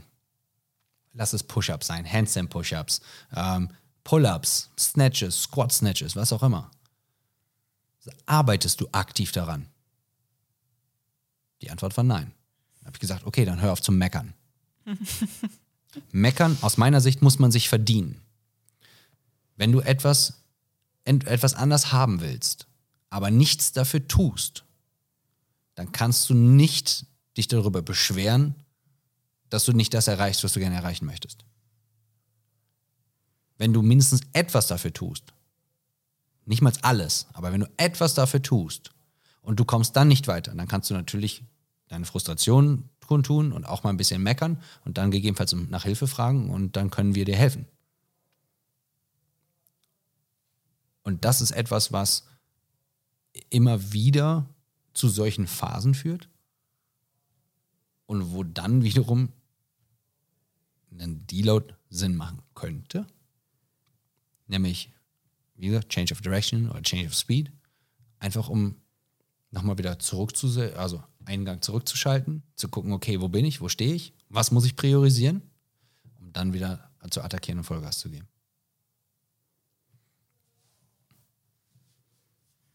Lass 1.15 1.33
es 1.33 1.43
Push-Ups 1.43 1.87
sein, 1.87 2.05
Handstand-Push-Ups, 2.05 3.01
ähm, 3.35 3.69
Pull-Ups, 4.03 4.69
Snatches, 4.77 5.43
Squat-Snatches, 5.43 6.15
was 6.15 6.33
auch 6.33 6.43
immer. 6.43 6.69
Arbeitest 8.25 8.81
du 8.81 8.87
aktiv 8.91 9.31
daran? 9.31 9.67
Die 11.61 11.71
Antwort 11.71 11.95
war 11.97 12.03
nein. 12.03 12.31
Dann 12.77 12.87
habe 12.87 12.97
ich 12.97 12.99
gesagt, 12.99 13.25
okay, 13.25 13.45
dann 13.45 13.61
hör 13.61 13.71
auf 13.71 13.81
zu 13.81 13.91
meckern. 13.91 14.33
meckern, 16.11 16.57
aus 16.61 16.77
meiner 16.77 17.01
Sicht, 17.01 17.21
muss 17.21 17.39
man 17.39 17.51
sich 17.51 17.69
verdienen. 17.69 18.21
Wenn 19.55 19.71
du 19.71 19.79
etwas, 19.79 20.41
etwas 21.05 21.55
anders 21.55 21.93
haben 21.93 22.19
willst, 22.19 22.67
aber 23.09 23.31
nichts 23.31 23.71
dafür 23.71 24.07
tust, 24.07 24.65
dann 25.75 25.93
kannst 25.93 26.29
du 26.29 26.33
nicht 26.33 27.05
dich 27.37 27.47
darüber 27.47 27.81
beschweren, 27.81 28.55
dass 29.49 29.65
du 29.65 29.73
nicht 29.73 29.93
das 29.93 30.07
erreichst, 30.07 30.43
was 30.43 30.53
du 30.53 30.59
gerne 30.59 30.75
erreichen 30.75 31.05
möchtest. 31.05 31.45
Wenn 33.57 33.73
du 33.73 33.81
mindestens 33.81 34.21
etwas 34.33 34.67
dafür 34.67 34.93
tust, 34.93 35.33
nicht 36.45 36.61
mal 36.61 36.73
alles, 36.81 37.27
aber 37.33 37.51
wenn 37.51 37.61
du 37.61 37.69
etwas 37.77 38.13
dafür 38.13 38.41
tust 38.41 38.91
und 39.41 39.59
du 39.59 39.65
kommst 39.65 39.95
dann 39.95 40.07
nicht 40.07 40.27
weiter, 40.27 40.53
dann 40.53 40.67
kannst 40.67 40.89
du 40.89 40.93
natürlich 40.93 41.43
deine 41.87 42.05
Frustration 42.05 42.89
kundtun 43.05 43.51
und 43.51 43.65
auch 43.65 43.83
mal 43.83 43.91
ein 43.91 43.97
bisschen 43.97 44.21
meckern 44.21 44.61
und 44.83 44.97
dann 44.97 45.11
gegebenenfalls 45.11 45.53
nach 45.53 45.83
Hilfe 45.83 46.07
fragen 46.07 46.49
und 46.49 46.75
dann 46.75 46.89
können 46.89 47.15
wir 47.15 47.25
dir 47.25 47.35
helfen. 47.35 47.67
Und 51.03 51.23
das 51.23 51.41
ist 51.41 51.51
etwas, 51.51 51.91
was 51.91 52.27
immer 53.49 53.93
wieder 53.93 54.47
zu 54.93 55.07
solchen 55.07 55.45
Phasen 55.45 55.93
führt 55.93 56.29
und 58.05 58.31
wo 58.31 58.43
dann 58.43 58.83
wiederum 58.83 59.29
ein 60.97 61.25
Deload 61.27 61.73
Sinn 61.89 62.15
machen 62.15 62.41
könnte. 62.53 63.07
Nämlich, 64.47 64.91
wie 65.55 65.67
gesagt, 65.67 65.89
Change 65.89 66.13
of 66.13 66.21
Direction 66.21 66.69
oder 66.69 66.81
Change 66.81 67.07
of 67.07 67.15
Speed. 67.15 67.51
Einfach 68.19 68.49
um 68.49 68.75
nochmal 69.51 69.77
wieder 69.77 69.99
zurück 69.99 70.35
zu, 70.35 70.47
also 70.77 71.03
einen 71.25 71.45
Gang 71.45 71.63
zurückzuschalten, 71.63 72.43
zu 72.55 72.69
gucken, 72.69 72.93
okay, 72.93 73.19
wo 73.21 73.27
bin 73.27 73.45
ich, 73.45 73.61
wo 73.61 73.69
stehe 73.69 73.93
ich, 73.93 74.13
was 74.29 74.51
muss 74.51 74.65
ich 74.65 74.75
priorisieren, 74.75 75.41
um 76.19 76.31
dann 76.31 76.53
wieder 76.53 76.91
zu 77.09 77.21
attackieren 77.21 77.59
und 77.59 77.65
Vollgas 77.65 77.99
zu 77.99 78.09
geben. 78.09 78.27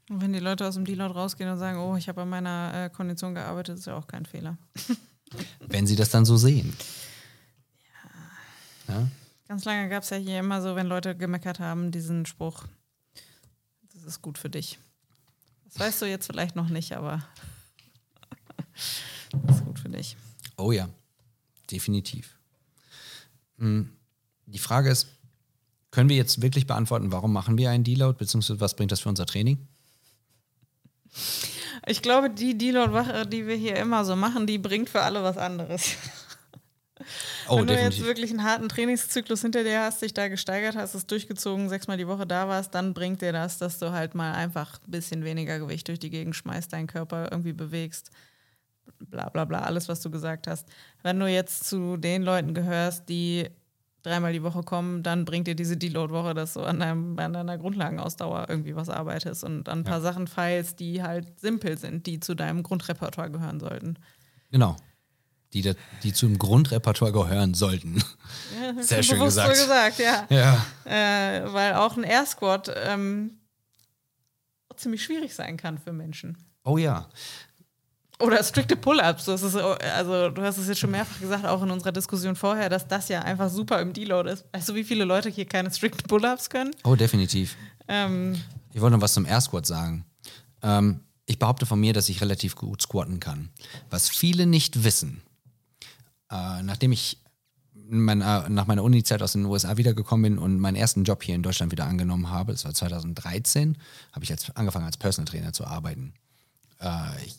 Und 0.09 0.21
wenn 0.21 0.33
die 0.33 0.41
Leute 0.41 0.67
aus 0.67 0.75
dem 0.75 0.85
Deload 0.85 1.15
rausgehen 1.15 1.49
und 1.51 1.59
sagen, 1.59 1.79
oh, 1.79 1.97
ich 1.97 2.09
habe 2.09 2.23
an 2.23 2.29
meiner 2.29 2.73
äh, 2.75 2.91
Kondition 2.91 3.35
gearbeitet, 3.35 3.79
ist 3.79 3.87
ja 3.87 3.97
auch 3.97 4.09
kein 4.09 4.27
Fehler. 4.27 4.59
Wenn 5.61 5.87
sie 5.87 5.97
das 5.97 6.11
dann 6.11 6.25
so 6.25 6.37
sehen. 6.37 6.77
Ja. 8.89 9.09
Ganz 9.49 9.65
lange 9.65 9.89
gab 9.89 10.03
es 10.03 10.11
ja 10.11 10.17
hier 10.17 10.39
immer 10.41 10.63
so, 10.63 10.77
wenn 10.77 10.87
Leute 10.87 11.17
gemeckert 11.17 11.61
haben, 11.61 11.91
diesen 11.93 12.27
Spruch, 12.27 12.65
das 13.93 14.03
ist 14.05 14.23
gut 14.23 14.39
für 14.39 14.51
dich. 14.51 14.79
Das 15.65 15.79
weißt 15.79 16.03
du 16.03 16.07
jetzt 16.07 16.27
vielleicht 16.27 16.57
noch 16.57 16.69
nicht, 16.69 16.93
aber 16.93 17.25
das 19.33 19.57
ist 19.57 19.65
gut 19.65 19.79
für 19.79 19.89
dich. 19.89 20.17
Oh 20.57 20.73
ja, 20.73 20.89
definitiv. 21.71 22.37
Hm, 23.59 23.91
Die 24.47 24.59
Frage 24.59 24.91
ist, 24.91 25.07
können 25.91 26.09
wir 26.09 26.17
jetzt 26.17 26.43
wirklich 26.43 26.67
beantworten, 26.67 27.13
warum 27.13 27.33
machen 27.33 27.59
wir 27.59 27.71
einen 27.71 27.85
Deload, 27.85 28.19
beziehungsweise 28.19 28.61
was 28.61 28.75
bringt 28.75 28.93
das 28.93 29.01
für 29.01 29.09
unser 29.09 29.27
Training? 29.27 29.67
Ich 31.91 32.03
glaube, 32.03 32.31
die 32.31 32.57
Deload-Wache, 32.57 33.27
die 33.27 33.49
wir 33.49 33.57
hier 33.57 33.75
immer 33.75 34.05
so 34.05 34.15
machen, 34.15 34.47
die 34.47 34.59
bringt 34.59 34.89
für 34.89 35.03
alle 35.03 35.25
was 35.25 35.37
anderes. 35.37 35.97
Oh, 37.49 37.59
Wenn 37.59 37.67
du 37.67 37.73
jetzt 37.73 37.83
definitiv. 37.83 38.07
wirklich 38.07 38.31
einen 38.31 38.45
harten 38.45 38.69
Trainingszyklus 38.69 39.41
hinter 39.43 39.65
dir 39.65 39.81
hast, 39.81 40.03
dich 40.03 40.15
da 40.15 40.29
gesteigert 40.29 40.77
hast, 40.77 40.95
es 40.95 41.07
durchgezogen, 41.07 41.69
sechsmal 41.69 41.97
die 41.97 42.07
Woche 42.07 42.27
da 42.27 42.47
warst, 42.47 42.75
dann 42.75 42.95
bringt 42.95 43.23
dir 43.23 43.33
das, 43.33 43.59
dass 43.59 43.81
du 43.81 43.91
halt 43.91 44.15
mal 44.15 44.35
einfach 44.35 44.79
ein 44.87 44.91
bisschen 44.91 45.25
weniger 45.25 45.59
Gewicht 45.59 45.89
durch 45.89 45.99
die 45.99 46.11
Gegend 46.11 46.37
schmeißt, 46.37 46.73
deinen 46.73 46.87
Körper 46.87 47.33
irgendwie 47.33 47.55
bewegst. 47.55 48.11
Bla 48.99 49.31
bla 49.31 49.45
bla, 49.45 49.63
alles, 49.63 49.89
was 49.89 50.01
du 50.01 50.11
gesagt 50.11 50.47
hast. 50.47 50.69
Wenn 51.03 51.19
du 51.19 51.27
jetzt 51.27 51.65
zu 51.65 51.97
den 51.97 52.23
Leuten 52.23 52.55
gehörst, 52.55 53.09
die 53.09 53.49
dreimal 54.03 54.33
die 54.33 54.43
Woche 54.43 54.63
kommen, 54.63 55.03
dann 55.03 55.25
bringt 55.25 55.47
dir 55.47 55.55
diese 55.55 55.77
Deload-Woche, 55.77 56.35
dass 56.35 56.55
du 56.55 56.61
an, 56.61 56.81
deinem, 56.81 57.19
an 57.19 57.33
deiner 57.33 57.59
Grundlagenausdauer 57.59 58.47
irgendwie 58.49 58.75
was 58.77 58.89
arbeitest 58.89 59.45
und 59.45 59.69
an 59.69 59.81
ein 59.81 59.85
paar 59.85 60.01
Sachen 60.01 60.27
feilst, 60.27 60.81
die 60.81 61.03
halt 61.03 61.39
simpel 61.41 61.77
sind, 61.79 62.07
die 62.07 62.21
zu 62.21 62.35
deinem 62.35 62.63
Grundrepertoire 62.63 63.31
gehören 63.31 63.61
sollten. 63.61 63.99
Genau. 64.51 64.77
Die, 65.53 65.63
da- 65.63 65.75
die 66.03 66.13
zum 66.13 66.39
Grundrepertoire 66.39 67.13
gehören 67.13 67.55
sollten. 67.55 68.03
Ja, 68.61 68.83
Sehr 68.83 69.03
schön 69.03 69.21
gesagt. 69.21 69.57
So 69.57 69.63
gesagt, 69.65 69.99
ja. 69.99 70.27
Ja. 70.31 70.65
Äh, 70.85 71.53
weil 71.53 71.75
auch 71.75 71.97
ein 71.97 72.05
Air 72.05 72.25
Squat 72.25 72.73
ähm, 72.87 73.39
ziemlich 74.77 75.03
schwierig 75.03 75.35
sein 75.35 75.57
kann 75.57 75.79
für 75.79 75.93
Menschen. 75.93 76.39
Oh 76.65 76.79
ja. 76.79 77.09
Oder 78.21 78.43
strikte 78.45 78.77
Pull-ups. 78.77 79.29
Also 79.29 80.29
du 80.31 80.43
hast 80.43 80.59
es 80.59 80.69
jetzt 80.69 80.79
schon 80.79 80.91
mehrfach 80.91 81.19
gesagt, 81.21 81.45
auch 81.47 81.63
in 81.63 81.71
unserer 81.71 81.93
Diskussion 81.93 82.37
vorher, 82.37 82.69
dass 82.69 82.87
das 82.87 83.09
ja 83.09 83.23
einfach 83.23 83.49
super 83.51 83.81
im 83.81 83.93
Deload 83.93 84.31
ist. 84.31 84.45
Weißt 84.53 84.69
du, 84.69 84.75
wie 84.75 84.85
viele 84.85 85.05
Leute 85.05 85.29
hier 85.31 85.47
keine 85.47 85.71
strikte 85.71 86.05
Pull-ups 86.05 86.51
können? 86.51 86.71
Oh, 86.85 86.95
definitiv. 86.95 87.57
Ähm, 87.89 88.41
Ich 88.73 88.81
wollte 88.81 88.97
noch 88.97 89.03
was 89.03 89.15
zum 89.15 89.27
Air 89.27 89.41
Squat 89.41 89.67
sagen. 89.67 90.05
Ähm, 90.63 91.01
ich 91.27 91.39
behaupte 91.39 91.65
von 91.67 91.81
mir, 91.81 91.93
dass 91.93 92.09
ich 92.09 92.21
relativ 92.21 92.57
gut 92.57 92.83
squatten 92.83 93.21
kann. 93.21 93.51
Was 93.89 94.09
viele 94.09 94.47
nicht 94.47 94.85
wissen, 94.85 95.23
äh, 96.31 96.63
nachdem 96.63 96.93
ich 96.93 97.19
mein, 97.73 98.21
äh, 98.21 98.49
nach 98.49 98.67
meiner 98.67 98.85
Uni-Zeit 98.85 99.23
aus 99.23 99.33
den 99.33 99.45
USA 99.47 99.77
wiedergekommen 99.77 100.23
bin 100.35 100.39
und 100.39 100.61
meinen 100.61 100.77
ersten 100.77 101.05
Job 101.05 101.23
hier 101.23 101.35
in 101.35 101.43
Deutschland 101.43 101.73
wieder 101.73 101.87
angenommen 101.87 102.31
habe, 102.31 102.53
das 102.53 102.65
war 102.65 102.75
2013, 102.75 103.77
habe 104.13 104.23
ich 104.25 104.29
jetzt 104.29 104.57
angefangen 104.57 104.87
als 104.87 104.97
Personal 104.97 105.29
Trainer 105.29 105.53
zu 105.53 105.67
arbeiten. 105.67 106.15
Äh, 106.81 107.25
ich, 107.27 107.37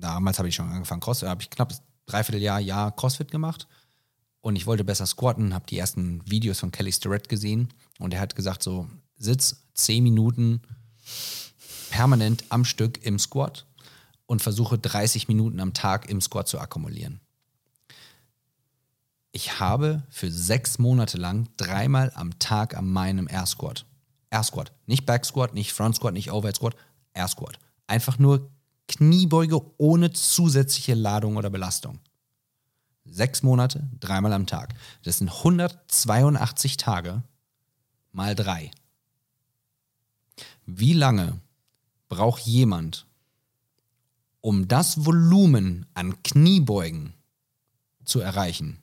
damals 0.00 0.38
habe 0.38 0.48
ich 0.48 0.54
schon 0.54 0.70
angefangen, 0.70 1.00
Crossfit, 1.00 1.28
habe 1.28 1.42
ich 1.42 1.50
knapp 1.50 1.72
dreiviertel 2.06 2.42
Jahr, 2.42 2.60
Jahr 2.60 2.94
Crossfit 2.94 3.30
gemacht 3.30 3.68
und 4.40 4.56
ich 4.56 4.66
wollte 4.66 4.84
besser 4.84 5.06
squatten, 5.06 5.54
habe 5.54 5.66
die 5.66 5.78
ersten 5.78 6.28
Videos 6.28 6.58
von 6.58 6.72
Kelly 6.72 6.92
Starrett 6.92 7.28
gesehen 7.28 7.68
und 7.98 8.14
er 8.14 8.20
hat 8.20 8.34
gesagt 8.34 8.62
so, 8.62 8.88
sitz 9.16 9.64
10 9.74 10.02
Minuten 10.02 10.62
permanent 11.90 12.44
am 12.48 12.64
Stück 12.64 13.04
im 13.04 13.18
Squat 13.18 13.66
und 14.26 14.42
versuche 14.42 14.78
30 14.78 15.28
Minuten 15.28 15.60
am 15.60 15.74
Tag 15.74 16.08
im 16.08 16.20
Squat 16.20 16.48
zu 16.48 16.58
akkumulieren. 16.58 17.20
Ich 19.32 19.60
habe 19.60 20.02
für 20.10 20.30
sechs 20.30 20.78
Monate 20.78 21.16
lang 21.16 21.48
dreimal 21.56 22.10
am 22.14 22.38
Tag 22.38 22.76
an 22.76 22.88
meinem 22.88 23.28
Air 23.28 23.46
Squat. 23.46 23.86
Air 24.30 24.42
Squat. 24.42 24.72
Nicht 24.86 25.06
Back 25.06 25.24
Squat, 25.24 25.54
nicht 25.54 25.72
Front 25.72 25.96
Squat, 25.96 26.14
nicht 26.14 26.32
Overhead 26.32 26.56
Squat. 26.56 26.76
Air 27.12 27.28
Squat. 27.28 27.58
Einfach 27.86 28.18
nur 28.18 28.50
Kniebeuge 28.90 29.60
ohne 29.78 30.12
zusätzliche 30.12 30.94
Ladung 30.94 31.36
oder 31.36 31.48
Belastung. 31.48 32.00
Sechs 33.04 33.44
Monate, 33.44 33.88
dreimal 34.00 34.32
am 34.32 34.46
Tag. 34.46 34.74
Das 35.04 35.18
sind 35.18 35.30
182 35.30 36.76
Tage 36.76 37.22
mal 38.10 38.34
drei. 38.34 38.72
Wie 40.66 40.92
lange 40.92 41.40
braucht 42.08 42.42
jemand, 42.42 43.06
um 44.40 44.66
das 44.66 45.06
Volumen 45.06 45.86
an 45.94 46.20
Kniebeugen 46.24 47.14
zu 48.04 48.18
erreichen? 48.18 48.82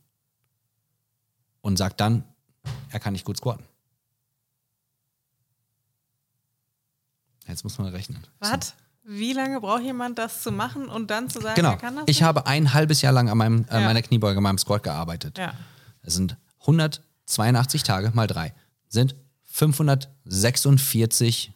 Und 1.60 1.76
sagt 1.76 2.00
dann, 2.00 2.24
er 2.92 3.02
kann 3.02 3.12
nicht 3.12 3.26
gut 3.26 3.38
squatten. 3.38 3.66
Jetzt 7.46 7.66
muss 7.66 7.78
man 7.78 7.88
rechnen. 7.90 8.26
Was? 8.40 8.70
So. 8.70 8.87
Wie 9.10 9.32
lange 9.32 9.62
braucht 9.62 9.84
jemand, 9.84 10.20
das 10.20 10.44
zu 10.44 10.52
machen 10.52 10.90
und 10.90 11.10
dann 11.10 11.30
zu 11.30 11.40
sagen, 11.40 11.56
Genau. 11.56 11.72
er 11.72 11.78
kann 11.78 11.96
das? 11.96 12.04
Ich 12.08 12.18
nicht? 12.18 12.24
habe 12.24 12.46
ein 12.46 12.74
halbes 12.74 13.02
Jahr 13.02 13.14
lang 13.14 13.30
an 13.30 13.38
meinem, 13.38 13.66
Ja. 13.72 13.80
meiner 13.80 14.02
Kniebeuge, 14.02 14.36
an 14.38 14.44
meinem 14.44 14.58
Squat 14.58 14.84
gearbeitet. 14.84 15.38
Ja. 15.38 15.54
Es 16.02 16.16
sind 16.16 16.36
182 16.62 17.84
Tage 17.84 18.12
mal 18.14 18.28
drei. 18.28 18.54
Sind 18.90 19.16
546 19.46 21.54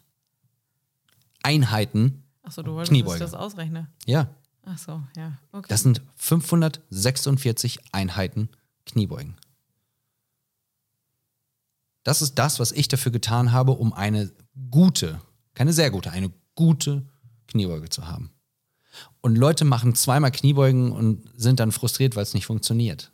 Einheiten. 1.43 2.23
Achso, 2.43 2.61
du 2.63 2.71
wolltest, 2.73 2.89
Kniebeuge. 2.91 3.15
ich 3.17 3.21
das 3.21 3.33
ausrechne. 3.33 3.87
Ja, 4.05 4.29
Achso, 4.63 5.01
ja. 5.17 5.33
Okay. 5.51 5.65
das 5.69 5.81
sind 5.81 6.01
546 6.15 7.79
Einheiten 7.91 8.47
Kniebeugen. 8.85 9.35
Das 12.03 12.21
ist 12.21 12.35
das, 12.35 12.59
was 12.59 12.71
ich 12.71 12.87
dafür 12.87 13.11
getan 13.11 13.51
habe, 13.51 13.73
um 13.73 13.91
eine 13.93 14.31
gute, 14.69 15.19
keine 15.53 15.73
sehr 15.73 15.91
gute, 15.91 16.11
eine 16.11 16.31
gute 16.55 17.05
Kniebeuge 17.51 17.89
zu 17.89 18.07
haben. 18.07 18.31
Und 19.21 19.37
Leute 19.37 19.65
machen 19.65 19.95
zweimal 19.95 20.31
Kniebeugen 20.31 20.91
und 20.91 21.29
sind 21.35 21.59
dann 21.59 21.71
frustriert, 21.71 22.15
weil 22.15 22.23
es 22.23 22.33
nicht 22.33 22.45
funktioniert. 22.45 23.11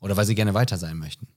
Oder 0.00 0.16
weil 0.16 0.26
sie 0.26 0.34
gerne 0.34 0.54
weiter 0.54 0.78
sein 0.78 0.98
möchten. 0.98 1.28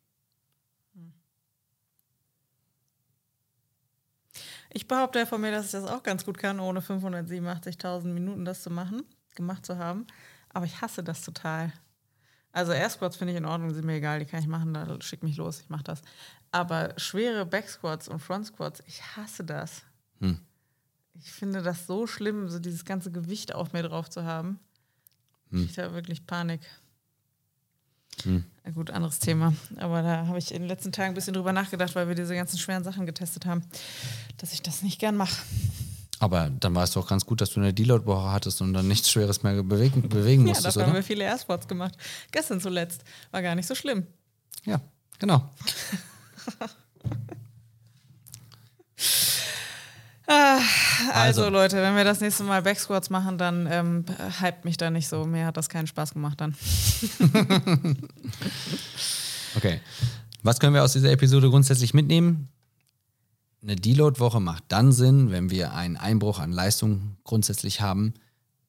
Ich 4.72 4.88
behaupte 4.88 5.20
ja 5.20 5.26
von 5.26 5.40
mir, 5.40 5.52
dass 5.52 5.68
ich 5.68 5.72
das 5.72 5.86
auch 5.86 6.04
ganz 6.04 6.26
gut 6.26 6.38
kann, 6.38 6.60
ohne 6.60 6.82
587.000 6.82 8.08
Minuten 8.08 8.44
das 8.44 8.62
zu 8.62 8.70
machen, 8.70 9.04
gemacht 9.34 9.66
zu 9.66 9.78
haben. 9.78 10.06
Aber 10.50 10.66
ich 10.66 10.82
hasse 10.82 11.02
das 11.02 11.22
total. 11.22 11.72
Also 12.52 12.74
Air 12.74 12.90
Squats 12.90 13.16
finde 13.16 13.34
ich 13.34 13.38
in 13.38 13.46
Ordnung, 13.46 13.74
sind 13.74 13.86
mir 13.86 13.96
egal, 13.96 14.20
die 14.20 14.26
kann 14.26 14.40
ich 14.40 14.48
machen, 14.48 14.74
da 14.74 15.02
schick 15.02 15.24
mich 15.24 15.38
los, 15.38 15.62
ich 15.62 15.70
mache 15.70 15.84
das. 15.84 16.02
Aber 16.52 16.94
schwere 16.98 17.46
Back 17.46 17.70
Squats 17.70 18.08
und 18.08 18.20
Front 18.20 18.48
Squats, 18.48 18.84
ich 18.86 19.02
hasse 19.16 19.44
das. 19.44 19.84
Hm. 20.20 20.40
Ich 21.20 21.32
finde 21.32 21.62
das 21.62 21.88
so 21.88 22.08
schlimm, 22.08 22.50
so 22.50 22.60
dieses 22.60 22.86
ganze 22.86 23.12
Gewicht 23.12 23.56
auf 23.56 23.74
mir 23.74 23.84
drauf 23.84 24.10
zu 24.10 24.24
haben. 24.24 24.60
Hm. 25.52 25.66
Ich 25.66 25.80
habe 25.80 25.94
wirklich 25.94 26.26
Panik. 26.26 26.62
Hm. 28.24 28.44
Gut, 28.74 28.92
anderes 28.92 29.20
Thema. 29.20 29.54
Aber 29.78 30.02
da 30.02 30.28
habe 30.28 30.38
ich 30.38 30.54
in 30.54 30.64
den 30.64 30.68
letzten 30.68 30.92
Tagen 30.92 31.10
ein 31.10 31.14
bisschen 31.16 31.34
drüber 31.34 31.54
nachgedacht, 31.54 31.96
weil 31.96 32.08
wir 32.08 32.16
diese 32.16 32.34
ganzen 32.34 32.58
schweren 32.58 32.84
Sachen 32.84 33.06
getestet 33.06 33.46
haben, 33.46 33.64
dass 34.38 34.54
ich 34.54 34.62
das 34.62 34.82
nicht 34.82 35.00
gern 35.00 35.16
mache. 35.16 35.36
Aber 36.20 36.50
dann 36.50 36.74
war 36.74 36.84
es 36.84 36.92
doch 36.92 37.08
ganz 37.08 37.26
gut, 37.26 37.42
dass 37.42 37.52
du 37.52 37.60
eine 37.60 37.74
Deload-Woche 37.74 38.32
hattest 38.32 38.62
und 38.62 38.74
dann 38.74 38.88
nichts 38.88 39.12
Schweres 39.12 39.44
mehr 39.44 39.62
bewegen, 39.62 40.08
bewegen 40.08 40.44
Ja, 40.44 40.50
musstest, 40.50 40.78
dafür 40.78 40.88
haben 40.88 40.96
wir 40.96 41.04
viele 41.04 41.26
Air 41.26 41.38
Squats 41.38 41.68
gemacht. 41.68 41.96
Gestern 42.32 42.62
zuletzt. 42.62 43.04
War 43.32 43.42
gar 43.42 43.54
nicht 43.56 43.68
so 43.68 43.76
schlimm. 43.76 44.08
Ja, 44.64 44.82
genau. 45.20 45.50
Also, 50.28 51.44
Also. 51.44 51.50
Leute, 51.50 51.78
wenn 51.78 51.96
wir 51.96 52.04
das 52.04 52.20
nächste 52.20 52.44
Mal 52.44 52.62
Back 52.62 52.80
Squats 52.80 53.10
machen, 53.10 53.38
dann 53.38 53.68
ähm, 53.70 54.06
hypt 54.42 54.66
mich 54.66 54.78
da 54.78 54.90
nicht 54.90 55.08
so. 55.08 55.26
Mir 55.26 55.46
hat 55.46 55.58
das 55.58 55.70
keinen 55.70 55.88
Spaß 55.88 56.14
gemacht 56.14 56.42
dann. 56.42 56.56
Okay. 59.56 59.80
Was 60.44 60.60
können 60.60 60.74
wir 60.74 60.84
aus 60.84 60.94
dieser 60.94 61.12
Episode 61.12 61.50
grundsätzlich 61.50 61.94
mitnehmen? 61.94 62.50
Eine 63.62 63.76
Deload-Woche 63.76 64.40
macht 64.40 64.66
dann 64.68 64.92
Sinn, 64.92 65.32
wenn 65.32 65.50
wir 65.50 65.74
einen 65.74 65.98
Einbruch 65.98 66.40
an 66.40 66.52
Leistung 66.52 67.18
grundsätzlich 67.24 67.82
haben. 67.82 68.14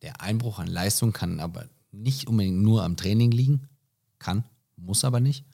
Der 0.02 0.20
Einbruch 0.22 0.58
an 0.58 0.68
Leistung 0.68 1.12
kann 1.12 1.40
aber 1.40 1.66
nicht 1.92 2.28
unbedingt 2.28 2.62
nur 2.62 2.84
am 2.84 2.96
Training 2.96 3.30
liegen. 3.30 3.68
Kann, 4.18 4.44
muss 4.76 5.04
aber 5.04 5.20
nicht. 5.20 5.44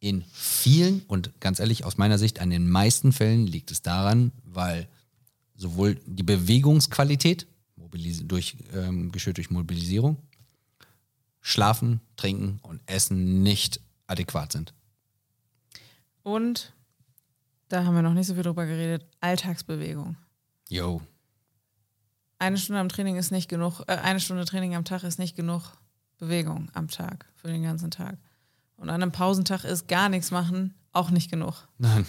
In 0.00 0.24
vielen 0.32 1.02
und 1.06 1.40
ganz 1.40 1.58
ehrlich, 1.58 1.84
aus 1.84 1.96
meiner 1.96 2.18
Sicht, 2.18 2.40
an 2.40 2.50
den 2.50 2.68
meisten 2.68 3.12
Fällen 3.12 3.46
liegt 3.46 3.70
es 3.70 3.82
daran, 3.82 4.32
weil 4.44 4.88
sowohl 5.56 5.96
die 6.06 6.22
Bewegungsqualität, 6.22 7.46
durch, 8.24 8.56
ähm, 8.74 9.10
geschürt 9.10 9.38
durch 9.38 9.50
Mobilisierung, 9.50 10.18
Schlafen, 11.40 12.00
Trinken 12.16 12.58
und 12.62 12.80
Essen 12.86 13.42
nicht 13.42 13.80
adäquat 14.06 14.52
sind. 14.52 14.74
Und 16.22 16.74
da 17.68 17.84
haben 17.84 17.94
wir 17.94 18.02
noch 18.02 18.12
nicht 18.12 18.26
so 18.26 18.34
viel 18.34 18.42
drüber 18.42 18.66
geredet. 18.66 19.06
Alltagsbewegung. 19.20 20.16
Yo. 20.68 21.00
Eine 22.38 22.58
Stunde 22.58 22.80
am 22.80 22.88
Training 22.88 23.16
ist 23.16 23.30
nicht 23.30 23.48
genug, 23.48 23.80
äh, 23.86 23.96
eine 23.96 24.20
Stunde 24.20 24.44
Training 24.44 24.74
am 24.74 24.84
Tag 24.84 25.04
ist 25.04 25.18
nicht 25.18 25.36
genug 25.36 25.62
Bewegung 26.18 26.68
am 26.74 26.88
Tag 26.88 27.26
für 27.36 27.48
den 27.48 27.62
ganzen 27.62 27.90
Tag. 27.90 28.18
Und 28.76 28.90
an 28.90 29.02
einem 29.02 29.12
Pausentag 29.12 29.64
ist 29.64 29.88
gar 29.88 30.08
nichts 30.08 30.30
machen 30.30 30.74
auch 30.96 31.10
nicht 31.10 31.30
genug. 31.30 31.68
Nein. 31.78 32.06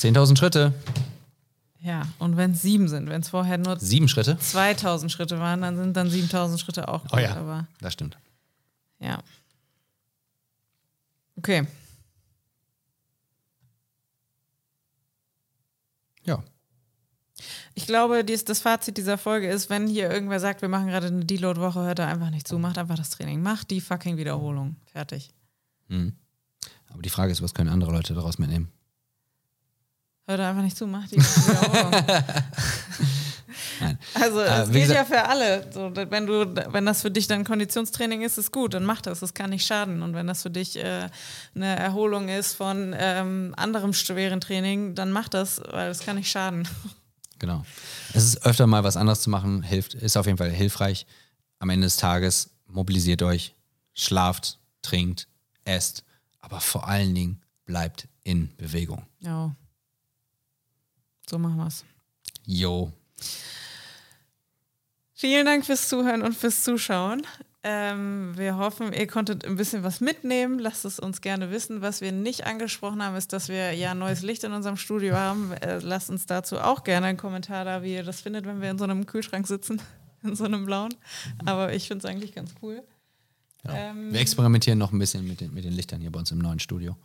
10.000 0.00 0.36
Schritte. 0.36 0.74
Ja, 1.84 2.08
und 2.18 2.38
wenn 2.38 2.52
es 2.52 2.62
sieben 2.62 2.88
sind, 2.88 3.10
wenn 3.10 3.20
es 3.20 3.28
vorher 3.28 3.58
nur 3.58 3.78
Sieben 3.78 4.08
Schritte. 4.08 4.38
2000 4.38 5.12
Schritte 5.12 5.38
waren, 5.38 5.60
dann 5.60 5.76
sind 5.76 5.94
dann 5.94 6.08
7000 6.08 6.58
Schritte 6.58 6.88
auch 6.88 7.02
gut. 7.02 7.12
Oh 7.12 7.18
ja. 7.18 7.36
Aber 7.36 7.66
Das 7.80 7.92
stimmt. 7.92 8.16
ja. 9.00 9.18
Okay. 11.36 11.66
Ja. 16.24 16.42
Ich 17.74 17.86
glaube, 17.86 18.24
dies, 18.24 18.44
das 18.44 18.60
Fazit 18.60 18.96
dieser 18.96 19.18
Folge 19.18 19.48
ist, 19.50 19.68
wenn 19.68 19.86
hier 19.86 20.10
irgendwer 20.10 20.40
sagt, 20.40 20.62
wir 20.62 20.68
machen 20.70 20.86
gerade 20.86 21.08
eine 21.08 21.24
Deload-Woche, 21.26 21.80
hört 21.80 21.98
er 21.98 22.06
einfach 22.06 22.30
nicht 22.30 22.48
zu, 22.48 22.58
macht 22.58 22.78
einfach 22.78 22.96
das 22.96 23.10
Training. 23.10 23.42
Macht 23.42 23.70
die 23.70 23.82
fucking 23.82 24.16
Wiederholung. 24.16 24.76
Fertig. 24.86 25.30
Mhm. 25.88 26.14
Aber 26.88 27.02
die 27.02 27.10
Frage 27.10 27.32
ist, 27.32 27.42
was 27.42 27.52
können 27.52 27.68
andere 27.68 27.92
Leute 27.92 28.14
daraus 28.14 28.38
mitnehmen? 28.38 28.70
Hört 30.26 30.40
er 30.40 30.48
einfach 30.50 30.62
nicht 30.62 30.76
zu, 30.76 30.86
macht 30.86 31.10
die. 31.12 31.16
Nein. 33.80 33.98
Also 34.14 34.40
Äh, 34.40 34.62
es 34.62 34.70
gilt 34.70 34.88
gesagt- 34.88 35.10
ja 35.10 35.16
für 35.16 35.28
alle. 35.28 35.70
So, 35.72 35.90
wenn, 35.94 36.26
du, 36.26 36.54
wenn 36.72 36.86
das 36.86 37.02
für 37.02 37.10
dich 37.10 37.26
dann 37.26 37.44
Konditionstraining 37.44 38.22
ist, 38.22 38.38
ist 38.38 38.52
gut, 38.52 38.72
dann 38.74 38.84
mach 38.84 39.00
das. 39.00 39.20
Das 39.20 39.34
kann 39.34 39.50
nicht 39.50 39.66
schaden. 39.66 40.02
Und 40.02 40.14
wenn 40.14 40.26
das 40.26 40.42
für 40.42 40.50
dich 40.50 40.76
äh, 40.76 41.08
eine 41.54 41.76
Erholung 41.76 42.28
ist 42.28 42.54
von 42.54 42.94
ähm, 42.96 43.52
anderem 43.56 43.92
schweren 43.92 44.40
Training, 44.40 44.94
dann 44.94 45.10
mach 45.12 45.28
das, 45.28 45.60
weil 45.70 45.90
es 45.90 46.00
kann 46.00 46.16
nicht 46.16 46.30
schaden. 46.30 46.66
Genau. 47.40 47.64
Es 48.14 48.24
ist 48.24 48.46
öfter 48.46 48.66
mal 48.66 48.84
was 48.84 48.96
anderes 48.96 49.20
zu 49.20 49.28
machen, 49.28 49.62
hilft, 49.62 49.92
ist 49.92 50.16
auf 50.16 50.24
jeden 50.24 50.38
Fall 50.38 50.50
hilfreich. 50.50 51.04
Am 51.58 51.68
Ende 51.68 51.86
des 51.88 51.96
Tages 51.96 52.48
mobilisiert 52.68 53.22
euch, 53.22 53.54
schlaft, 53.92 54.60
trinkt, 54.80 55.26
esst, 55.64 56.04
aber 56.40 56.60
vor 56.60 56.88
allen 56.88 57.12
Dingen 57.14 57.42
bleibt 57.66 58.06
in 58.22 58.54
Bewegung. 58.56 59.02
Ja. 59.18 59.54
So 61.28 61.38
machen 61.38 61.56
wir's. 61.56 61.84
Yo. 62.46 62.92
Vielen 65.14 65.46
Dank 65.46 65.64
fürs 65.64 65.88
Zuhören 65.88 66.22
und 66.22 66.34
fürs 66.36 66.62
Zuschauen. 66.64 67.22
Ähm, 67.66 68.36
wir 68.36 68.58
hoffen, 68.58 68.92
ihr 68.92 69.06
konntet 69.06 69.46
ein 69.46 69.56
bisschen 69.56 69.82
was 69.82 70.00
mitnehmen. 70.00 70.58
Lasst 70.58 70.84
es 70.84 70.98
uns 70.98 71.22
gerne 71.22 71.50
wissen. 71.50 71.80
Was 71.80 72.02
wir 72.02 72.12
nicht 72.12 72.44
angesprochen 72.44 73.02
haben, 73.02 73.16
ist, 73.16 73.32
dass 73.32 73.48
wir 73.48 73.72
ja 73.72 73.94
neues 73.94 74.20
Licht 74.20 74.44
in 74.44 74.52
unserem 74.52 74.76
Studio 74.76 75.14
haben. 75.14 75.52
Äh, 75.52 75.78
lasst 75.78 76.10
uns 76.10 76.26
dazu 76.26 76.58
auch 76.58 76.84
gerne 76.84 77.06
einen 77.06 77.16
Kommentar 77.16 77.64
da, 77.64 77.82
wie 77.82 77.94
ihr 77.94 78.02
das 78.02 78.20
findet, 78.20 78.44
wenn 78.44 78.60
wir 78.60 78.70
in 78.70 78.76
so 78.76 78.84
einem 78.84 79.06
Kühlschrank 79.06 79.46
sitzen, 79.46 79.80
in 80.22 80.36
so 80.36 80.44
einem 80.44 80.66
blauen. 80.66 80.94
Aber 81.46 81.72
ich 81.72 81.88
finde 81.88 82.06
es 82.06 82.12
eigentlich 82.12 82.34
ganz 82.34 82.54
cool. 82.60 82.82
Ähm, 83.66 84.12
Wir 84.12 84.20
experimentieren 84.20 84.78
noch 84.78 84.92
ein 84.92 84.98
bisschen 84.98 85.26
mit 85.26 85.40
den, 85.40 85.54
mit 85.54 85.64
den 85.64 85.72
Lichtern 85.72 86.02
hier 86.02 86.12
bei 86.12 86.18
uns 86.18 86.30
im 86.32 86.38
neuen 86.38 86.58
Studio. 86.58 86.98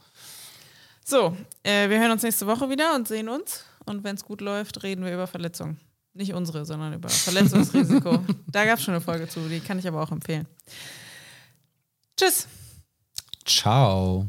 so, 1.05 1.38
äh, 1.63 1.89
wir 1.89 1.99
hören 2.01 2.12
uns 2.12 2.23
nächste 2.23 2.47
Woche 2.47 2.69
wieder 2.69 2.95
und 2.95 3.08
sehen 3.08 3.29
uns. 3.29 3.63
Und 3.86 4.04
wenn 4.04 4.15
es 4.15 4.24
gut 4.24 4.42
läuft, 4.42 4.84
reden 4.84 5.04
wir 5.04 5.13
über 5.13 5.28
Verletzungen. 5.28 5.80
Nicht 6.13 6.34
unsere, 6.34 6.65
sondern 6.65 6.94
über 6.94 7.10
Verletzungsrisiko. 7.10 8.24
da 8.48 8.65
gab 8.65 8.78
es 8.78 8.84
schon 8.84 8.94
eine 8.94 9.02
Folge 9.02 9.28
zu, 9.28 9.48
die 9.48 9.60
kann 9.60 9.80
ich 9.80 9.88
aber 9.88 10.02
auch 10.02 10.12
empfehlen. 10.12 10.48
Tschüss. 12.18 12.48
Ciao. 13.46 14.28